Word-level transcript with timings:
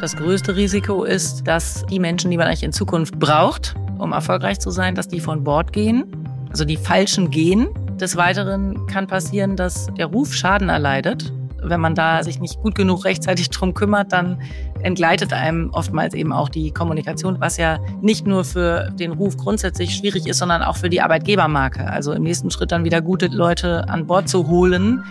Das 0.00 0.14
größte 0.14 0.54
Risiko 0.54 1.02
ist, 1.02 1.48
dass 1.48 1.84
die 1.86 1.98
Menschen, 1.98 2.30
die 2.30 2.36
man 2.36 2.46
eigentlich 2.46 2.62
in 2.62 2.72
Zukunft 2.72 3.18
braucht, 3.18 3.74
um 3.98 4.12
erfolgreich 4.12 4.60
zu 4.60 4.70
sein, 4.70 4.94
dass 4.94 5.08
die 5.08 5.18
von 5.18 5.42
Bord 5.42 5.72
gehen, 5.72 6.04
also 6.50 6.64
die 6.64 6.76
falschen 6.76 7.30
gehen. 7.30 7.68
Des 8.00 8.16
Weiteren 8.16 8.86
kann 8.86 9.08
passieren, 9.08 9.56
dass 9.56 9.88
der 9.98 10.06
Ruf 10.06 10.32
Schaden 10.32 10.68
erleidet. 10.68 11.32
Wenn 11.60 11.80
man 11.80 11.96
da 11.96 12.22
sich 12.22 12.38
nicht 12.38 12.62
gut 12.62 12.76
genug 12.76 13.04
rechtzeitig 13.04 13.50
drum 13.50 13.74
kümmert, 13.74 14.12
dann 14.12 14.40
entgleitet 14.82 15.32
einem 15.32 15.70
oftmals 15.72 16.14
eben 16.14 16.32
auch 16.32 16.48
die 16.48 16.70
Kommunikation, 16.70 17.40
was 17.40 17.56
ja 17.56 17.80
nicht 18.00 18.24
nur 18.24 18.44
für 18.44 18.90
den 18.92 19.10
Ruf 19.10 19.36
grundsätzlich 19.36 19.96
schwierig 19.96 20.28
ist, 20.28 20.38
sondern 20.38 20.62
auch 20.62 20.76
für 20.76 20.88
die 20.88 21.00
Arbeitgebermarke. 21.00 21.90
Also 21.90 22.12
im 22.12 22.22
nächsten 22.22 22.52
Schritt 22.52 22.70
dann 22.70 22.84
wieder 22.84 23.02
gute 23.02 23.26
Leute 23.26 23.88
an 23.88 24.06
Bord 24.06 24.28
zu 24.28 24.46
holen, 24.46 25.02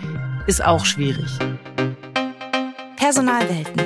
ist 0.46 0.64
auch 0.64 0.86
schwierig. 0.86 1.28
Personalwelten. 2.96 3.82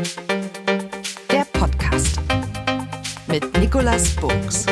Mit 3.32 3.58
Nicolas 3.58 4.10
Buchs. 4.16 4.66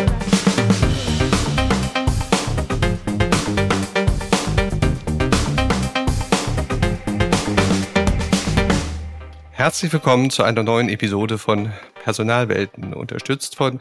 Herzlich 9.52 9.90
willkommen 9.94 10.28
zu 10.28 10.42
einer 10.42 10.62
neuen 10.62 10.90
Episode 10.90 11.38
von 11.38 11.72
Personalwelten, 12.04 12.92
unterstützt 12.92 13.56
von 13.56 13.80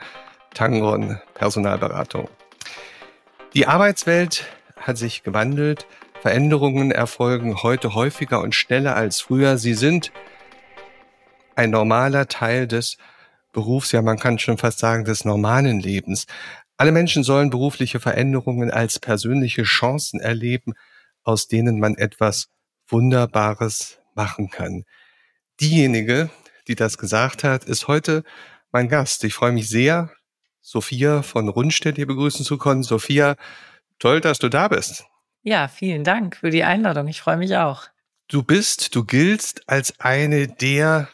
Tangron 0.53 1.19
Personalberatung. 1.33 2.29
Die 3.53 3.67
Arbeitswelt 3.67 4.45
hat 4.77 4.97
sich 4.97 5.23
gewandelt. 5.23 5.87
Veränderungen 6.21 6.91
erfolgen 6.91 7.63
heute 7.63 7.95
häufiger 7.95 8.39
und 8.39 8.55
schneller 8.55 8.95
als 8.95 9.19
früher. 9.19 9.57
Sie 9.57 9.73
sind 9.73 10.13
ein 11.57 11.69
normaler 11.69 12.29
Teil 12.29 12.65
des 12.65 12.97
Berufs, 13.51 13.91
ja 13.91 14.01
man 14.01 14.19
kann 14.19 14.39
schon 14.39 14.57
fast 14.57 14.79
sagen 14.79 15.05
des 15.05 15.25
normalen 15.25 15.79
Lebens. 15.79 16.25
Alle 16.77 16.91
Menschen 16.91 17.23
sollen 17.23 17.49
berufliche 17.49 17.99
Veränderungen 17.99 18.71
als 18.71 18.99
persönliche 18.99 19.63
Chancen 19.63 20.19
erleben, 20.19 20.73
aus 21.23 21.47
denen 21.47 21.79
man 21.79 21.95
etwas 21.95 22.49
Wunderbares 22.87 23.99
machen 24.15 24.49
kann. 24.49 24.85
Diejenige, 25.59 26.29
die 26.67 26.75
das 26.75 26.97
gesagt 26.97 27.43
hat, 27.43 27.65
ist 27.65 27.87
heute 27.87 28.23
mein 28.71 28.87
Gast. 28.87 29.23
Ich 29.23 29.33
freue 29.33 29.51
mich 29.51 29.67
sehr, 29.67 30.11
Sophia 30.61 31.21
von 31.23 31.49
Rundstedt 31.49 31.95
hier 31.95 32.07
begrüßen 32.07 32.45
zu 32.45 32.57
können. 32.57 32.83
Sophia, 32.83 33.35
toll, 33.97 34.21
dass 34.21 34.39
du 34.39 34.49
da 34.49 34.67
bist. 34.67 35.05
Ja, 35.41 35.67
vielen 35.67 36.03
Dank 36.03 36.37
für 36.37 36.49
die 36.49 36.63
Einladung. 36.63 37.07
Ich 37.07 37.21
freue 37.21 37.37
mich 37.37 37.55
auch. 37.55 37.87
Du 38.27 38.43
bist, 38.43 38.95
du 38.95 39.03
giltst 39.03 39.67
als 39.67 39.99
eine 39.99 40.47
der, 40.47 41.09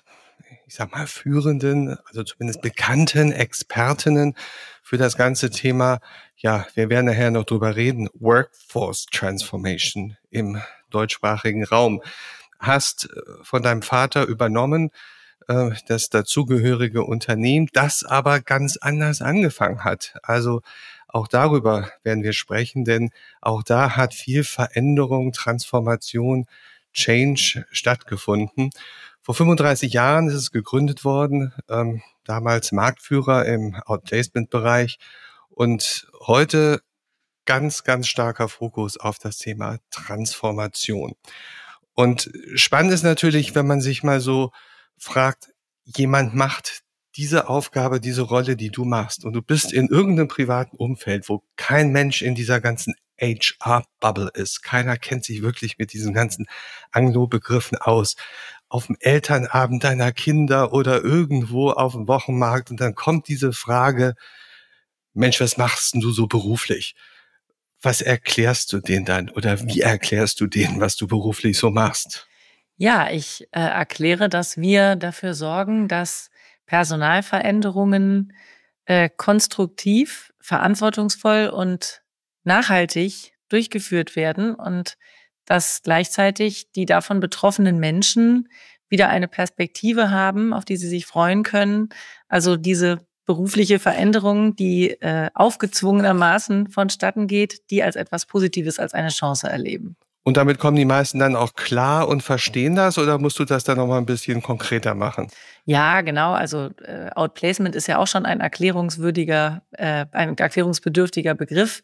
ich 0.76 0.80
sag 0.80 0.92
mal, 0.92 1.08
führenden, 1.08 1.98
also 2.06 2.23
zumindest 2.23 2.62
bekannten 2.62 3.31
Expertinnen 3.31 4.36
für 4.84 4.98
das 4.98 5.16
ganze 5.16 5.50
Thema. 5.50 6.02
Ja, 6.36 6.68
wir 6.76 6.90
werden 6.90 7.06
nachher 7.06 7.31
noch 7.31 7.45
drüber 7.45 7.78
reden. 7.78 8.09
Workforce 8.14 9.06
Transformation 9.06 10.18
im 10.31 10.62
deutschsprachigen 10.90 11.64
Raum. 11.64 12.02
Hast 12.59 13.06
äh, 13.06 13.22
von 13.42 13.64
deinem 13.64 13.84
Vater 13.84 14.26
übernommen, 14.26 14.90
äh, 15.48 15.70
das 15.88 16.09
dazugehörige 16.09 17.06
Unternehmen, 17.06 17.70
das 17.72 18.03
aber 18.03 18.42
ganz 18.42 18.76
anders 18.76 19.22
angefangen 19.22 19.86
hat. 19.86 20.16
Also 20.23 20.62
auch 21.08 21.30
darüber 21.30 21.90
werden 22.03 22.23
wir 22.23 22.34
sprechen, 22.34 22.84
denn 22.84 23.12
auch 23.40 23.64
da 23.64 23.96
hat 23.96 24.14
viel 24.14 24.44
Veränderung, 24.44 25.31
Transformation, 25.31 26.48
Change 26.92 27.66
stattgefunden. 27.72 28.72
Vor 29.26 29.34
35 29.34 29.92
Jahren 29.92 30.28
ist 30.28 30.36
es 30.36 30.52
gegründet 30.52 31.04
worden, 31.04 31.52
ähm, 31.68 32.04
damals 32.26 32.72
Marktführer 32.72 33.44
im 33.48 33.73
Outplacement-Bereich 33.73 35.00
und 35.50 36.08
heute 36.28 36.84
ganz, 37.46 37.84
ganz 37.84 38.08
starker 38.08 38.50
Fokus 38.50 38.97
auf 38.97 39.18
das 39.18 39.40
Thema 39.40 39.80
Transformation. 39.90 41.16
Und 41.96 42.30
spannend 42.53 42.94
ist 42.94 43.02
natürlich, 43.02 43.56
wenn 43.56 43.66
man 43.66 43.81
sich 43.81 44.03
mal 44.03 44.19
so 44.19 44.52
fragt, 44.96 45.50
jemand 45.86 46.36
macht 46.36 46.84
diese 47.16 47.50
Aufgabe, 47.50 48.00
diese 48.00 48.22
Rolle, 48.22 48.56
die 48.56 48.69
du 48.69 48.86
machst, 48.86 49.25
und 49.25 49.34
du 49.34 49.42
bist 49.42 49.74
in 49.74 49.88
irgendeinem 49.88 50.28
privaten 50.28 50.78
Umfeld, 50.78 51.30
wo 51.30 51.44
kein 51.56 51.92
Mensch 51.92 52.22
in 52.22 52.36
dieser 52.36 52.62
ganzen 52.62 52.94
HR-Bubble 53.19 54.30
ist, 54.34 54.62
keiner 54.62 54.97
kennt 54.97 55.25
sich 55.25 55.42
wirklich 55.42 55.78
mit 55.78 55.94
diesen 55.94 56.13
ganzen 56.13 56.47
Anglo-Begriffen 56.92 57.78
aus, 57.78 58.16
auf 58.68 58.88
dem 58.88 58.98
Elternabend 59.00 59.84
deiner 59.84 60.12
Kinder 60.12 60.74
oder 60.74 61.03
irgendwo 61.03 61.72
auf 61.72 61.94
dem 61.94 62.08
Wochenmarkt, 62.08 62.72
und 62.72 62.81
dann 62.81 62.96
kommt 62.96 63.28
diese 63.28 63.53
Frage, 63.53 64.16
Mensch, 65.14 65.40
was 65.40 65.58
machst 65.58 65.94
denn 65.94 66.02
du 66.02 66.12
so 66.12 66.28
beruflich? 66.28 66.96
Was 67.81 68.02
erklärst 68.02 68.74
du 68.74 68.80
denen 68.80 69.06
dann 69.06 69.30
oder 69.30 69.62
wie 69.68 69.81
erklärst 69.81 70.42
du 70.42 70.48
denen, 70.48 70.81
was 70.81 70.96
du 70.96 71.08
beruflich 71.08 71.58
so 71.58 71.70
machst? 71.70 72.28
Ja, 72.78 73.09
ich 73.09 73.48
äh, 73.52 73.59
erkläre, 73.59 74.28
dass 74.28 74.58
wir 74.58 74.96
dafür 74.96 75.34
sorgen, 75.34 75.88
dass 75.88 76.30
Personalveränderungen 76.66 78.34
äh, 78.86 79.09
konstruktiv, 79.16 80.34
verantwortungsvoll 80.42 81.48
und 81.48 82.02
nachhaltig 82.44 83.34
durchgeführt 83.50 84.16
werden 84.16 84.56
und 84.56 84.98
dass 85.45 85.81
gleichzeitig 85.83 86.72
die 86.72 86.85
davon 86.85 87.19
betroffenen 87.19 87.79
Menschen 87.79 88.50
wieder 88.89 89.09
eine 89.09 89.28
Perspektive 89.28 90.11
haben, 90.11 90.53
auf 90.53 90.66
die 90.66 90.78
sie 90.78 90.88
sich 90.88 91.06
freuen 91.06 91.44
können. 91.44 91.89
Also 92.28 92.56
diese 92.56 93.00
berufliche 93.25 93.79
Veränderung, 93.79 94.56
die 94.56 94.91
äh, 95.01 95.29
aufgezwungenermaßen 95.33 96.69
vonstatten 96.69 97.28
geht, 97.28 97.69
die 97.72 97.83
als 97.83 97.95
etwas 97.95 98.25
Positives, 98.25 98.79
als 98.79 98.94
eine 98.94 99.09
Chance 99.09 99.47
erleben. 99.47 99.95
Und 100.28 100.38
damit 100.38 100.57
kommen 100.57 100.75
die 100.75 100.85
meisten 100.85 101.19
dann 101.19 101.35
auch 101.35 101.53
klar 101.53 102.07
und 102.07 102.23
verstehen 102.23 102.75
das 102.75 102.97
oder 102.97 103.19
musst 103.19 103.38
du 103.38 103.45
das 103.45 103.63
dann 103.63 103.77
noch 103.77 103.85
mal 103.85 104.00
ein 104.00 104.07
bisschen 104.07 104.41
konkreter 104.41 104.95
machen? 104.95 105.27
Ja, 105.66 106.01
genau. 106.01 106.33
Also 106.33 106.72
äh, 106.83 107.12
Outplacement 107.13 107.75
ist 107.75 107.88
ja 107.88 108.00
auch 108.00 108.07
schon 108.07 108.25
ein 108.25 108.41
erklärungswürdiger, 108.41 109.62
äh, 109.73 110.06
ein 110.12 110.35
erklärungsbedürftiger 110.35 111.35
Begriff. 111.35 111.83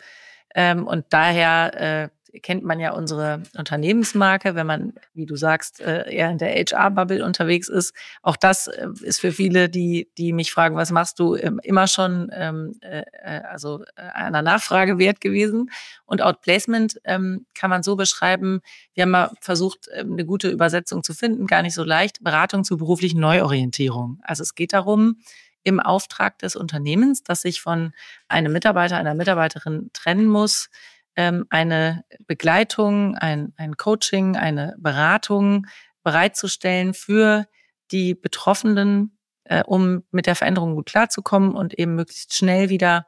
Ähm, 0.56 0.88
und 0.88 1.06
daher 1.12 1.80
äh, 1.80 2.10
kennt 2.42 2.64
man 2.64 2.80
ja 2.80 2.94
unsere 2.94 3.44
Unternehmensmarke, 3.58 4.56
wenn 4.56 4.68
man, 4.68 4.94
wie 5.14 5.26
du 5.26 5.36
sagst, 5.36 5.82
äh, 5.82 6.10
eher 6.14 6.30
in 6.30 6.38
der 6.38 6.54
HR-Bubble 6.54 7.26
unterwegs 7.26 7.68
ist. 7.68 7.94
Auch 8.22 8.36
das 8.36 8.68
äh, 8.68 8.88
ist 9.02 9.20
für 9.20 9.32
viele, 9.32 9.70
die, 9.70 10.10
die 10.18 10.34
mich 10.34 10.52
fragen, 10.52 10.76
was 10.76 10.92
machst 10.92 11.20
du, 11.20 11.36
ähm, 11.36 11.60
immer 11.64 11.88
schon 11.88 12.30
ähm, 12.34 12.78
äh, 12.82 13.04
also 13.50 13.84
einer 13.96 14.42
Nachfrage 14.42 14.98
wert 14.98 15.22
gewesen. 15.22 15.70
Und 16.06 16.22
Outplacement 16.22 17.00
ähm, 17.04 17.46
kann 17.54 17.70
man 17.70 17.84
so 17.84 17.96
beschreiben, 17.96 18.62
wir 18.94 19.04
haben 19.04 19.12
mal 19.12 19.32
versucht, 19.42 19.92
eine 19.92 20.26
gute 20.26 20.50
Übersetzung 20.50 21.04
zu 21.04 21.14
finden, 21.14 21.48
gar 21.48 21.62
nicht 21.62 21.74
so 21.74 21.84
leicht, 21.84 22.24
Beratung 22.24 22.64
zur 22.64 22.78
beruflichen 22.78 23.20
Neuorientierung. 23.20 24.20
Also 24.24 24.44
es 24.44 24.56
geht 24.56 24.74
darum, 24.74 25.18
im 25.64 25.80
Auftrag 25.80 26.40
des 26.40 26.56
Unternehmens, 26.56 27.24
das 27.24 27.42
sich 27.42 27.62
von 27.62 27.94
einem 28.28 28.52
Mitarbeiter, 28.52 28.98
einer 28.98 29.14
Mitarbeiterin 29.14 29.90
trennen 29.94 30.26
muss, 30.26 30.70
ähm, 31.16 31.46
eine 31.50 32.04
Begleitung, 32.28 33.16
ein, 33.16 33.54
ein 33.58 33.78
Coaching, 33.78 34.36
eine 34.36 34.76
Beratung 34.80 35.68
bereitzustellen 36.04 36.94
für 36.94 37.48
die 37.92 38.16
Betroffenen, 38.16 39.18
äh, 39.44 39.64
um 39.64 40.04
mit 40.12 40.26
der 40.26 40.36
Veränderung 40.36 40.76
gut 40.76 40.88
klarzukommen 40.88 41.54
und 41.54 41.78
eben 41.78 41.96
möglichst 41.96 42.36
schnell 42.36 42.70
wieder 42.70 43.08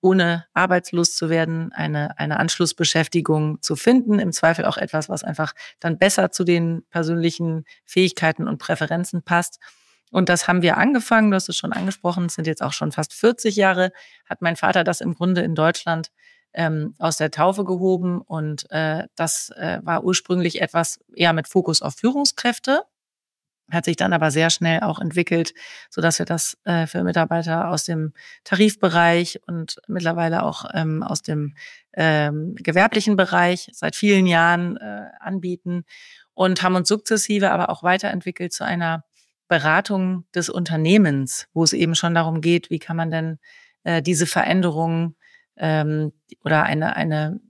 ohne 0.00 0.44
arbeitslos 0.52 1.16
zu 1.16 1.30
werden, 1.30 1.72
eine, 1.72 2.18
eine 2.18 2.38
Anschlussbeschäftigung 2.38 3.62
zu 3.62 3.74
finden. 3.74 4.18
Im 4.18 4.32
Zweifel 4.32 4.66
auch 4.66 4.76
etwas, 4.76 5.08
was 5.08 5.24
einfach 5.24 5.54
dann 5.80 5.98
besser 5.98 6.30
zu 6.30 6.44
den 6.44 6.84
persönlichen 6.90 7.64
Fähigkeiten 7.86 8.46
und 8.46 8.58
Präferenzen 8.58 9.22
passt. 9.22 9.60
Und 10.10 10.28
das 10.28 10.46
haben 10.46 10.60
wir 10.60 10.76
angefangen, 10.76 11.30
du 11.30 11.36
hast 11.36 11.48
es 11.48 11.56
schon 11.56 11.72
angesprochen, 11.72 12.26
es 12.26 12.34
sind 12.34 12.46
jetzt 12.46 12.62
auch 12.62 12.74
schon 12.74 12.92
fast 12.92 13.14
40 13.14 13.56
Jahre, 13.56 13.92
hat 14.26 14.42
mein 14.42 14.56
Vater 14.56 14.84
das 14.84 15.00
im 15.00 15.14
Grunde 15.14 15.40
in 15.40 15.54
Deutschland 15.54 16.10
ähm, 16.54 16.94
aus 16.98 17.16
der 17.16 17.30
Taufe 17.30 17.64
gehoben. 17.64 18.20
Und 18.20 18.70
äh, 18.70 19.06
das 19.16 19.50
äh, 19.50 19.80
war 19.82 20.04
ursprünglich 20.04 20.62
etwas 20.62 21.00
eher 21.14 21.32
mit 21.32 21.48
Fokus 21.48 21.82
auf 21.82 21.94
Führungskräfte, 21.94 22.82
hat 23.70 23.86
sich 23.86 23.96
dann 23.96 24.12
aber 24.12 24.30
sehr 24.30 24.50
schnell 24.50 24.80
auch 24.80 25.00
entwickelt, 25.00 25.54
so 25.90 26.00
dass 26.00 26.18
wir 26.18 26.26
das 26.26 26.56
äh, 26.64 26.86
für 26.86 27.02
Mitarbeiter 27.02 27.68
aus 27.70 27.84
dem 27.84 28.12
Tarifbereich 28.44 29.40
und 29.46 29.80
mittlerweile 29.88 30.42
auch 30.42 30.66
ähm, 30.74 31.02
aus 31.02 31.22
dem 31.22 31.54
ähm, 31.94 32.54
gewerblichen 32.56 33.16
Bereich 33.16 33.70
seit 33.72 33.96
vielen 33.96 34.26
Jahren 34.26 34.76
äh, 34.76 35.06
anbieten 35.18 35.84
und 36.34 36.62
haben 36.62 36.74
uns 36.74 36.88
sukzessive 36.88 37.50
aber 37.50 37.70
auch 37.70 37.82
weiterentwickelt 37.82 38.52
zu 38.52 38.64
einer 38.64 39.04
Beratung 39.48 40.24
des 40.34 40.48
Unternehmens, 40.48 41.46
wo 41.52 41.64
es 41.64 41.72
eben 41.72 41.94
schon 41.94 42.14
darum 42.14 42.40
geht, 42.40 42.70
wie 42.70 42.78
kann 42.78 42.96
man 42.96 43.10
denn 43.10 43.38
äh, 43.84 44.02
diese 44.02 44.26
Veränderungen 44.26 45.16
ähm, 45.56 46.12
oder 46.44 46.64
eine, 46.64 46.96
eine 46.96 47.40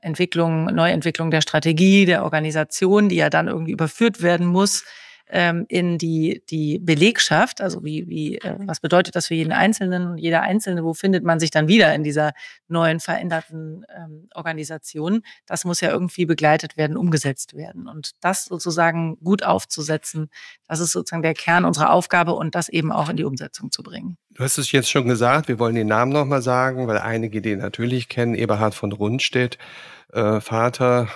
Entwicklung, 0.00 0.66
Neuentwicklung 0.66 1.30
der 1.30 1.40
Strategie, 1.40 2.04
der 2.04 2.24
Organisation, 2.24 3.08
die 3.08 3.16
ja 3.16 3.30
dann 3.30 3.48
irgendwie 3.48 3.72
überführt 3.72 4.20
werden 4.20 4.46
muss, 4.46 4.84
ähm, 5.28 5.66
in 5.68 5.98
die, 5.98 6.42
die 6.50 6.78
Belegschaft, 6.78 7.60
also 7.60 7.84
wie, 7.84 8.08
wie, 8.08 8.38
äh, 8.38 8.56
was 8.60 8.80
bedeutet 8.80 9.16
das 9.16 9.28
für 9.28 9.34
jeden 9.34 9.52
Einzelnen 9.52 10.08
und 10.12 10.18
jeder 10.18 10.42
Einzelne, 10.42 10.84
wo 10.84 10.94
findet 10.94 11.24
man 11.24 11.40
sich 11.40 11.50
dann 11.50 11.68
wieder 11.68 11.94
in 11.94 12.02
dieser 12.04 12.32
neuen, 12.68 13.00
veränderten 13.00 13.84
ähm, 13.96 14.28
Organisation, 14.34 15.22
das 15.46 15.64
muss 15.64 15.80
ja 15.80 15.90
irgendwie 15.90 16.26
begleitet 16.26 16.76
werden, 16.76 16.96
umgesetzt 16.96 17.54
werden. 17.54 17.88
Und 17.88 18.12
das 18.20 18.44
sozusagen 18.44 19.18
gut 19.20 19.42
aufzusetzen, 19.42 20.28
das 20.68 20.80
ist 20.80 20.92
sozusagen 20.92 21.22
der 21.22 21.34
Kern 21.34 21.64
unserer 21.64 21.92
Aufgabe 21.92 22.34
und 22.34 22.54
das 22.54 22.68
eben 22.68 22.92
auch 22.92 23.08
in 23.08 23.16
die 23.16 23.24
Umsetzung 23.24 23.70
zu 23.70 23.82
bringen. 23.82 24.16
Du 24.30 24.44
hast 24.44 24.58
es 24.58 24.72
jetzt 24.72 24.90
schon 24.90 25.06
gesagt, 25.06 25.48
wir 25.48 25.58
wollen 25.58 25.74
den 25.74 25.88
Namen 25.88 26.12
nochmal 26.12 26.42
sagen, 26.42 26.86
weil 26.86 26.98
einige 26.98 27.42
den 27.42 27.58
natürlich 27.58 28.08
kennen, 28.08 28.34
Eberhard 28.34 28.74
von 28.74 28.92
Rundstedt, 28.92 29.58
äh, 30.12 30.40
Vater 30.40 31.08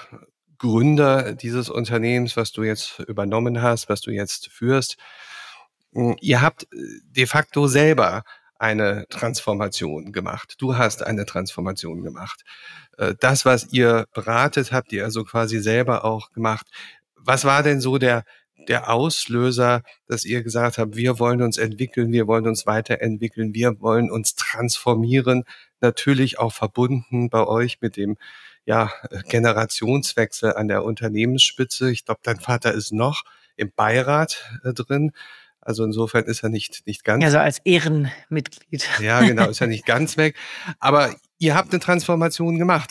Gründer 0.58 1.34
dieses 1.34 1.68
Unternehmens, 1.68 2.36
was 2.36 2.52
du 2.52 2.62
jetzt 2.62 3.00
übernommen 3.00 3.62
hast, 3.62 3.88
was 3.88 4.00
du 4.00 4.10
jetzt 4.10 4.48
führst. 4.48 4.96
Hm, 5.92 6.16
ihr 6.20 6.42
habt 6.42 6.64
äh, 6.64 6.76
de 7.04 7.26
facto 7.26 7.66
selber 7.66 8.22
eine 8.58 9.06
Transformation 9.10 10.12
gemacht. 10.12 10.54
Du 10.58 10.76
hast 10.76 11.02
eine 11.02 11.26
Transformation 11.26 12.02
gemacht. 12.02 12.42
Äh, 12.98 13.14
das, 13.20 13.44
was 13.44 13.72
ihr 13.72 14.06
beratet, 14.14 14.72
habt 14.72 14.92
ihr 14.92 15.04
also 15.04 15.24
quasi 15.24 15.60
selber 15.60 16.04
auch 16.04 16.32
gemacht. 16.32 16.66
Was 17.16 17.44
war 17.44 17.62
denn 17.62 17.80
so 17.80 17.98
der, 17.98 18.24
der 18.68 18.90
Auslöser, 18.90 19.82
dass 20.06 20.24
ihr 20.24 20.42
gesagt 20.42 20.78
habt, 20.78 20.96
wir 20.96 21.18
wollen 21.18 21.42
uns 21.42 21.58
entwickeln, 21.58 22.12
wir 22.12 22.26
wollen 22.26 22.46
uns 22.46 22.66
weiterentwickeln, 22.66 23.54
wir 23.54 23.80
wollen 23.80 24.10
uns 24.10 24.34
transformieren, 24.34 25.44
natürlich 25.80 26.38
auch 26.38 26.52
verbunden 26.52 27.30
bei 27.30 27.46
euch 27.46 27.80
mit 27.80 27.96
dem 27.96 28.16
ja, 28.66 28.92
Generationswechsel 29.28 30.54
an 30.54 30.68
der 30.68 30.84
Unternehmensspitze. 30.84 31.90
Ich 31.90 32.04
glaube, 32.04 32.20
dein 32.22 32.40
Vater 32.40 32.72
ist 32.72 32.92
noch 32.92 33.22
im 33.56 33.72
Beirat 33.74 34.44
äh, 34.64 34.74
drin. 34.74 35.12
Also 35.60 35.84
insofern 35.84 36.24
ist 36.24 36.42
er 36.42 36.48
nicht, 36.48 36.86
nicht 36.86 37.02
ganz. 37.02 37.24
Also 37.24 37.38
als 37.38 37.60
Ehrenmitglied. 37.64 38.88
Ja, 39.00 39.20
genau, 39.20 39.48
ist 39.48 39.60
er 39.60 39.66
nicht 39.68 39.86
ganz 39.86 40.16
weg. 40.16 40.36
Aber 40.78 41.14
ihr 41.38 41.54
habt 41.54 41.72
eine 41.72 41.80
Transformation 41.80 42.58
gemacht. 42.58 42.90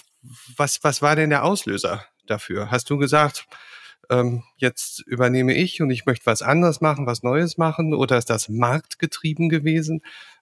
Was, 0.58 0.84
was 0.84 1.02
war 1.02 1.16
denn 1.16 1.30
der 1.30 1.44
Auslöser 1.44 2.06
dafür? 2.26 2.72
Hast 2.72 2.90
du 2.90 2.98
gesagt, 2.98 3.46
ähm, 4.10 4.44
jetzt 4.58 5.02
übernehme 5.02 5.54
ich 5.54 5.82
und 5.82 5.90
ich 5.90 6.06
möchte 6.06 6.26
was 6.26 6.42
anderes 6.42 6.82
machen, 6.82 7.06
was 7.06 7.24
Neues 7.24 7.58
machen? 7.58 7.94
Oder 7.94 8.18
ist 8.18 8.30
das 8.30 8.50
marktgetrieben 8.50 9.50
gewesen? 9.50 10.02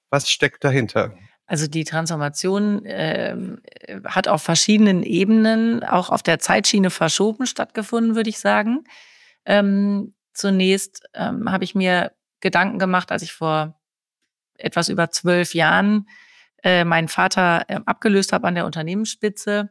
Was 0.09 0.29
steckt 0.29 0.63
dahinter? 0.63 1.15
Also 1.53 1.67
die 1.67 1.83
Transformation 1.83 2.83
äh, 2.83 3.38
hat 4.05 4.27
auf 4.27 4.41
verschiedenen 4.41 5.03
Ebenen, 5.03 5.83
auch 5.83 6.09
auf 6.09 6.23
der 6.23 6.39
Zeitschiene 6.39 6.89
verschoben 6.89 7.45
stattgefunden, 7.45 8.15
würde 8.15 8.31
ich 8.31 8.39
sagen. 8.39 8.85
Ähm, 9.45 10.15
zunächst 10.33 11.03
ähm, 11.13 11.51
habe 11.51 11.63
ich 11.63 11.75
mir 11.75 12.11
Gedanken 12.39 12.79
gemacht, 12.79 13.11
als 13.11 13.21
ich 13.21 13.33
vor 13.33 13.79
etwas 14.57 14.89
über 14.89 15.11
zwölf 15.11 15.53
Jahren 15.53 16.07
äh, 16.63 16.85
meinen 16.85 17.07
Vater 17.07 17.65
äh, 17.67 17.79
abgelöst 17.85 18.33
habe 18.33 18.47
an 18.47 18.55
der 18.55 18.65
Unternehmensspitze 18.65 19.69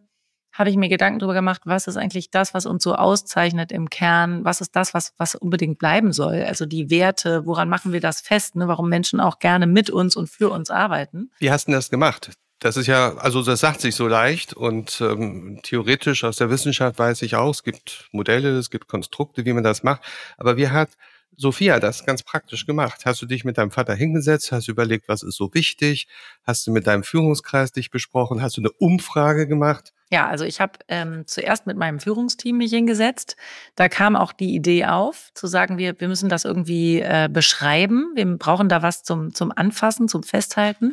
habe 0.53 0.71
ich 0.71 0.77
mir 0.77 0.89
Gedanken 0.89 1.19
darüber 1.19 1.35
gemacht, 1.35 1.63
was 1.65 1.87
ist 1.87 1.97
eigentlich 1.97 2.31
das, 2.31 2.53
was 2.55 2.67
uns 2.67 2.85
so 2.85 2.95
auszeichnet 2.95 3.73
im 3.73 3.89
Kern? 3.89 4.45
Was 4.45 4.61
ist 4.61 4.77
das, 4.77 4.93
was, 4.93 5.15
was 5.17 5.35
unbedingt 5.35 5.79
bleiben 5.79 6.13
soll? 6.13 6.43
Also 6.43 6.67
die 6.67 6.91
Werte, 6.91 7.47
woran 7.47 7.69
machen 7.69 7.93
wir 7.93 8.01
das 8.01 8.21
fest? 8.21 8.57
Ne? 8.57 8.69
Warum 8.69 8.89
Menschen 8.89 9.21
auch 9.21 9.39
gerne 9.39 9.67
mit 9.67 9.89
uns 9.91 10.15
und 10.15 10.29
für 10.29 10.51
uns 10.51 10.71
arbeiten? 10.71 11.31
Wie 11.39 11.51
hast 11.51 11.69
du 11.69 11.73
das 11.73 11.91
gemacht? 11.91 12.31
Das 12.59 12.77
ist 12.77 12.87
ja, 12.87 13.17
also 13.17 13.43
das 13.43 13.59
sagt 13.59 13.81
sich 13.81 13.97
so 13.97 14.07
leicht 14.07 14.55
und 14.55 15.01
ähm, 15.01 15.59
theoretisch 15.65 16.23
aus 16.23 16.37
der 16.37 16.49
Wissenschaft 16.49 16.97
weiß 16.97 17.23
ich 17.23 17.35
auch, 17.35 17.51
es 17.51 17.65
gibt 17.65 18.09
Modelle, 18.13 18.57
es 18.57 18.71
gibt 18.71 18.87
Konstrukte, 18.87 19.45
wie 19.45 19.53
man 19.53 19.65
das 19.65 19.83
macht. 19.83 20.03
Aber 20.37 20.57
wie 20.57 20.69
hat 20.69 20.91
Sophia 21.37 21.81
das 21.81 22.05
ganz 22.05 22.23
praktisch 22.23 22.67
gemacht? 22.67 23.03
Hast 23.05 23.23
du 23.23 23.27
dich 23.27 23.45
mit 23.45 23.59
deinem 23.59 23.71
Vater 23.71 23.95
hingesetzt, 23.95 24.53
hast 24.53 24.69
überlegt, 24.69 25.09
was 25.09 25.23
ist 25.23 25.37
so 25.37 25.53
wichtig? 25.55 26.09
Hast 26.45 26.67
du 26.67 26.73
mit 26.73 26.87
deinem 26.87 27.03
Führungskreis 27.03 27.73
dich 27.73 27.91
besprochen? 27.91 28.43
Hast 28.43 28.57
du 28.57 28.61
eine 28.61 28.71
Umfrage 28.73 29.47
gemacht? 29.47 29.93
Ja, 30.11 30.29
also 30.29 30.45
ich 30.45 30.61
habe 30.61 30.73
ähm, 30.89 31.25
zuerst 31.27 31.67
mit 31.67 31.79
meinem 31.79 31.99
Führungsteam 31.99 32.59
mich 32.59 32.71
hingesetzt. 32.71 33.37
Da 33.77 33.89
kam 33.89 34.15
auch 34.15 34.35
die 34.35 34.55
Idee 34.55 34.85
auf, 34.85 35.31
zu 35.33 35.47
sagen, 35.47 35.79
wir, 35.79 35.99
wir 35.99 36.09
müssen 36.09 36.29
das 36.29 36.45
irgendwie 36.45 37.01
äh, 37.01 37.31
beschreiben. 37.33 38.13
Wir 38.15 38.27
brauchen 38.37 38.69
da 38.69 38.83
was 38.83 39.03
zum, 39.03 39.33
zum 39.33 39.53
Anfassen, 39.57 40.09
zum 40.09 40.23
Festhalten 40.23 40.93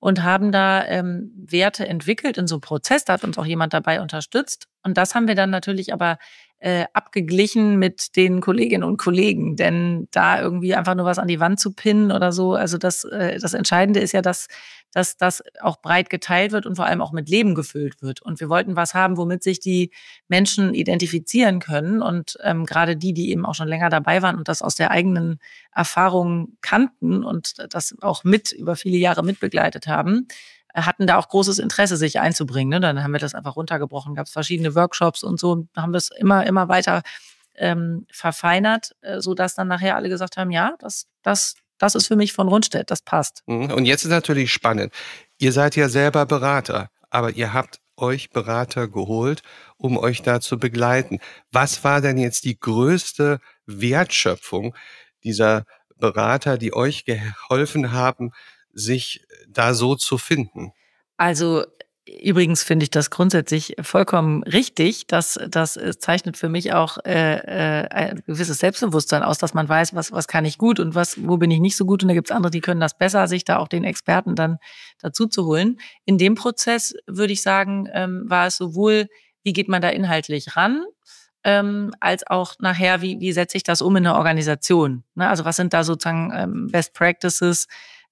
und 0.00 0.24
haben 0.24 0.50
da 0.50 0.84
ähm, 0.86 1.30
Werte 1.36 1.86
entwickelt 1.86 2.38
in 2.38 2.48
so 2.48 2.56
einem 2.56 2.62
Prozess. 2.62 3.04
Da 3.04 3.12
hat 3.12 3.24
uns 3.24 3.38
auch 3.38 3.46
jemand 3.46 3.72
dabei 3.72 4.00
unterstützt. 4.00 4.66
Und 4.82 4.96
das 4.96 5.14
haben 5.14 5.28
wir 5.28 5.34
dann 5.34 5.50
natürlich 5.50 5.92
aber 5.92 6.18
äh, 6.60 6.84
abgeglichen 6.92 7.78
mit 7.78 8.16
den 8.16 8.40
Kolleginnen 8.40 8.84
und 8.84 8.98
Kollegen. 8.98 9.56
Denn 9.56 10.08
da 10.10 10.40
irgendwie 10.40 10.74
einfach 10.74 10.94
nur 10.94 11.06
was 11.06 11.18
an 11.18 11.26
die 11.26 11.40
Wand 11.40 11.58
zu 11.58 11.72
pinnen 11.72 12.12
oder 12.12 12.32
so, 12.32 12.54
also 12.54 12.76
das, 12.78 13.04
äh, 13.04 13.38
das 13.38 13.54
Entscheidende 13.54 14.00
ist 14.00 14.12
ja, 14.12 14.20
dass, 14.20 14.46
dass 14.92 15.16
das 15.16 15.42
auch 15.60 15.80
breit 15.80 16.10
geteilt 16.10 16.52
wird 16.52 16.66
und 16.66 16.76
vor 16.76 16.84
allem 16.84 17.00
auch 17.00 17.12
mit 17.12 17.30
Leben 17.30 17.54
gefüllt 17.54 18.02
wird. 18.02 18.20
Und 18.20 18.40
wir 18.40 18.50
wollten 18.50 18.76
was 18.76 18.92
haben, 18.92 19.16
womit 19.16 19.42
sich 19.42 19.58
die 19.58 19.90
Menschen 20.28 20.74
identifizieren 20.74 21.60
können. 21.60 22.02
Und 22.02 22.36
ähm, 22.42 22.66
gerade 22.66 22.96
die, 22.96 23.14
die 23.14 23.30
eben 23.30 23.46
auch 23.46 23.54
schon 23.54 23.68
länger 23.68 23.88
dabei 23.88 24.20
waren 24.20 24.36
und 24.36 24.48
das 24.48 24.60
aus 24.60 24.74
der 24.74 24.90
eigenen 24.90 25.38
Erfahrung 25.74 26.58
kannten 26.60 27.24
und 27.24 27.54
das 27.70 27.96
auch 28.02 28.22
mit 28.22 28.52
über 28.52 28.76
viele 28.76 28.98
Jahre 28.98 29.22
mitbegleitet 29.22 29.86
haben, 29.86 30.28
hatten 30.74 31.06
da 31.06 31.16
auch 31.16 31.28
großes 31.28 31.58
Interesse, 31.58 31.96
sich 31.96 32.20
einzubringen. 32.20 32.70
Ne? 32.70 32.80
Dann 32.80 33.02
haben 33.02 33.12
wir 33.12 33.20
das 33.20 33.34
einfach 33.34 33.56
runtergebrochen, 33.56 34.14
gab 34.14 34.26
es 34.26 34.32
verschiedene 34.32 34.74
Workshops 34.74 35.22
und 35.22 35.40
so, 35.40 35.66
haben 35.76 35.92
wir 35.92 35.98
es 35.98 36.10
immer, 36.10 36.46
immer 36.46 36.68
weiter 36.68 37.02
ähm, 37.56 38.06
verfeinert, 38.12 38.94
äh, 39.02 39.20
so 39.20 39.34
dass 39.34 39.54
dann 39.54 39.68
nachher 39.68 39.96
alle 39.96 40.08
gesagt 40.08 40.36
haben, 40.36 40.50
ja, 40.50 40.74
das, 40.78 41.06
das, 41.22 41.54
das 41.78 41.94
ist 41.94 42.06
für 42.06 42.16
mich 42.16 42.32
von 42.32 42.48
Rundstedt, 42.48 42.90
das 42.90 43.02
passt. 43.02 43.42
Mhm. 43.46 43.70
Und 43.72 43.84
jetzt 43.84 44.04
ist 44.04 44.10
natürlich 44.10 44.52
spannend. 44.52 44.92
Ihr 45.38 45.52
seid 45.52 45.76
ja 45.76 45.88
selber 45.88 46.26
Berater, 46.26 46.90
aber 47.10 47.30
ihr 47.30 47.52
habt 47.52 47.80
euch 47.96 48.30
Berater 48.30 48.88
geholt, 48.88 49.42
um 49.76 49.98
euch 49.98 50.22
da 50.22 50.40
zu 50.40 50.58
begleiten. 50.58 51.18
Was 51.52 51.84
war 51.84 52.00
denn 52.00 52.18
jetzt 52.18 52.44
die 52.44 52.58
größte 52.58 53.40
Wertschöpfung 53.66 54.74
dieser 55.22 55.64
Berater, 55.96 56.56
die 56.56 56.72
euch 56.72 57.04
geholfen 57.04 57.92
haben, 57.92 58.32
sich 58.72 59.26
da 59.48 59.74
so 59.74 59.96
zu 59.96 60.18
finden? 60.18 60.72
Also 61.16 61.64
Übrigens 62.22 62.62
finde 62.62 62.84
ich 62.84 62.90
das 62.90 63.10
grundsätzlich 63.10 63.76
vollkommen 63.80 64.42
richtig. 64.42 65.06
Das, 65.06 65.38
das 65.48 65.78
zeichnet 65.98 66.36
für 66.36 66.48
mich 66.48 66.72
auch 66.72 66.98
äh, 67.04 67.36
äh, 67.36 67.88
ein 67.88 68.22
gewisses 68.26 68.58
Selbstbewusstsein 68.58 69.22
aus, 69.22 69.38
dass 69.38 69.54
man 69.54 69.68
weiß, 69.68 69.94
was, 69.94 70.10
was 70.10 70.26
kann 70.26 70.44
ich 70.44 70.58
gut 70.58 70.80
und 70.80 70.94
was, 70.94 71.24
wo 71.24 71.36
bin 71.36 71.50
ich 71.50 71.60
nicht 71.60 71.76
so 71.76 71.84
gut. 71.84 72.02
Und 72.02 72.08
da 72.08 72.14
gibt 72.14 72.30
es 72.30 72.36
andere, 72.36 72.50
die 72.50 72.62
können 72.62 72.80
das 72.80 72.98
besser, 72.98 73.28
sich 73.28 73.44
da 73.44 73.58
auch 73.58 73.68
den 73.68 73.84
Experten 73.84 74.34
dann 74.34 74.58
dazu 74.98 75.26
zu 75.26 75.44
holen. 75.46 75.78
In 76.04 76.18
dem 76.18 76.34
Prozess 76.34 76.94
würde 77.06 77.32
ich 77.32 77.42
sagen, 77.42 77.88
ähm, 77.92 78.24
war 78.26 78.46
es 78.46 78.56
sowohl, 78.56 79.06
wie 79.44 79.52
geht 79.52 79.68
man 79.68 79.82
da 79.82 79.90
inhaltlich 79.90 80.56
ran, 80.56 80.82
ähm, 81.44 81.92
als 82.00 82.26
auch 82.26 82.54
nachher, 82.58 83.02
wie, 83.02 83.20
wie 83.20 83.32
setze 83.32 83.56
ich 83.56 83.62
das 83.62 83.82
um 83.82 83.94
in 83.96 84.06
eine 84.06 84.16
Organisation. 84.16 85.04
Ne? 85.14 85.28
Also 85.28 85.44
was 85.44 85.56
sind 85.56 85.72
da 85.74 85.84
sozusagen 85.84 86.32
ähm, 86.34 86.68
Best 86.72 86.92
Practices? 86.94 87.68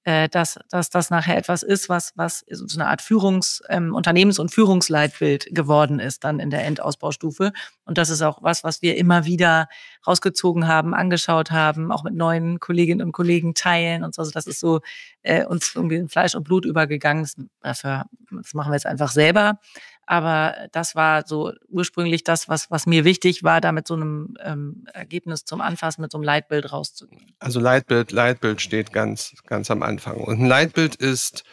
Äh, 0.08 0.30
dass, 0.30 0.58
dass 0.70 0.88
das 0.88 1.10
nachher 1.10 1.36
etwas 1.36 1.62
ist, 1.62 1.90
was, 1.90 2.14
was 2.16 2.42
so 2.48 2.80
eine 2.80 2.88
Art 2.88 3.02
Führungs-, 3.02 3.62
ähm, 3.68 3.94
Unternehmens- 3.94 4.38
und 4.38 4.50
Führungsleitbild 4.50 5.54
geworden 5.54 6.00
ist 6.00 6.24
dann 6.24 6.40
in 6.40 6.48
der 6.48 6.64
Endausbaustufe. 6.64 7.52
Und 7.84 7.98
das 7.98 8.08
ist 8.08 8.22
auch 8.22 8.42
was, 8.42 8.64
was 8.64 8.80
wir 8.80 8.96
immer 8.96 9.26
wieder 9.26 9.68
rausgezogen 10.06 10.66
haben, 10.66 10.94
angeschaut 10.94 11.50
haben, 11.50 11.92
auch 11.92 12.04
mit 12.04 12.14
neuen 12.14 12.58
Kolleginnen 12.58 13.02
und 13.02 13.12
Kollegen 13.12 13.52
teilen 13.52 14.02
und 14.02 14.14
so. 14.14 14.22
Also 14.22 14.32
das 14.32 14.46
ist 14.46 14.60
so 14.60 14.80
äh, 15.20 15.44
uns 15.44 15.74
irgendwie 15.74 15.96
in 15.96 16.08
Fleisch 16.08 16.34
und 16.34 16.44
Blut 16.44 16.64
übergegangen. 16.64 17.28
Dafür, 17.60 18.06
das 18.30 18.54
machen 18.54 18.70
wir 18.70 18.76
jetzt 18.76 18.86
einfach 18.86 19.10
selber. 19.10 19.58
Aber 20.08 20.68
das 20.72 20.94
war 20.94 21.26
so 21.26 21.52
ursprünglich 21.68 22.24
das, 22.24 22.48
was, 22.48 22.70
was 22.70 22.86
mir 22.86 23.04
wichtig 23.04 23.42
war, 23.42 23.60
da 23.60 23.72
mit 23.72 23.86
so 23.86 23.92
einem 23.92 24.38
ähm, 24.42 24.86
Ergebnis 24.94 25.44
zum 25.44 25.60
Anfassen, 25.60 26.00
mit 26.00 26.10
so 26.10 26.16
einem 26.16 26.24
Leitbild 26.24 26.72
rauszugehen. 26.72 27.34
Also 27.40 27.60
Leitbild, 27.60 28.10
Leitbild 28.10 28.62
steht 28.62 28.90
ganz, 28.94 29.34
ganz 29.46 29.70
am 29.70 29.82
Anfang. 29.82 30.16
Und 30.16 30.40
ein 30.40 30.46
Leitbild 30.46 30.94
ist 30.94 31.44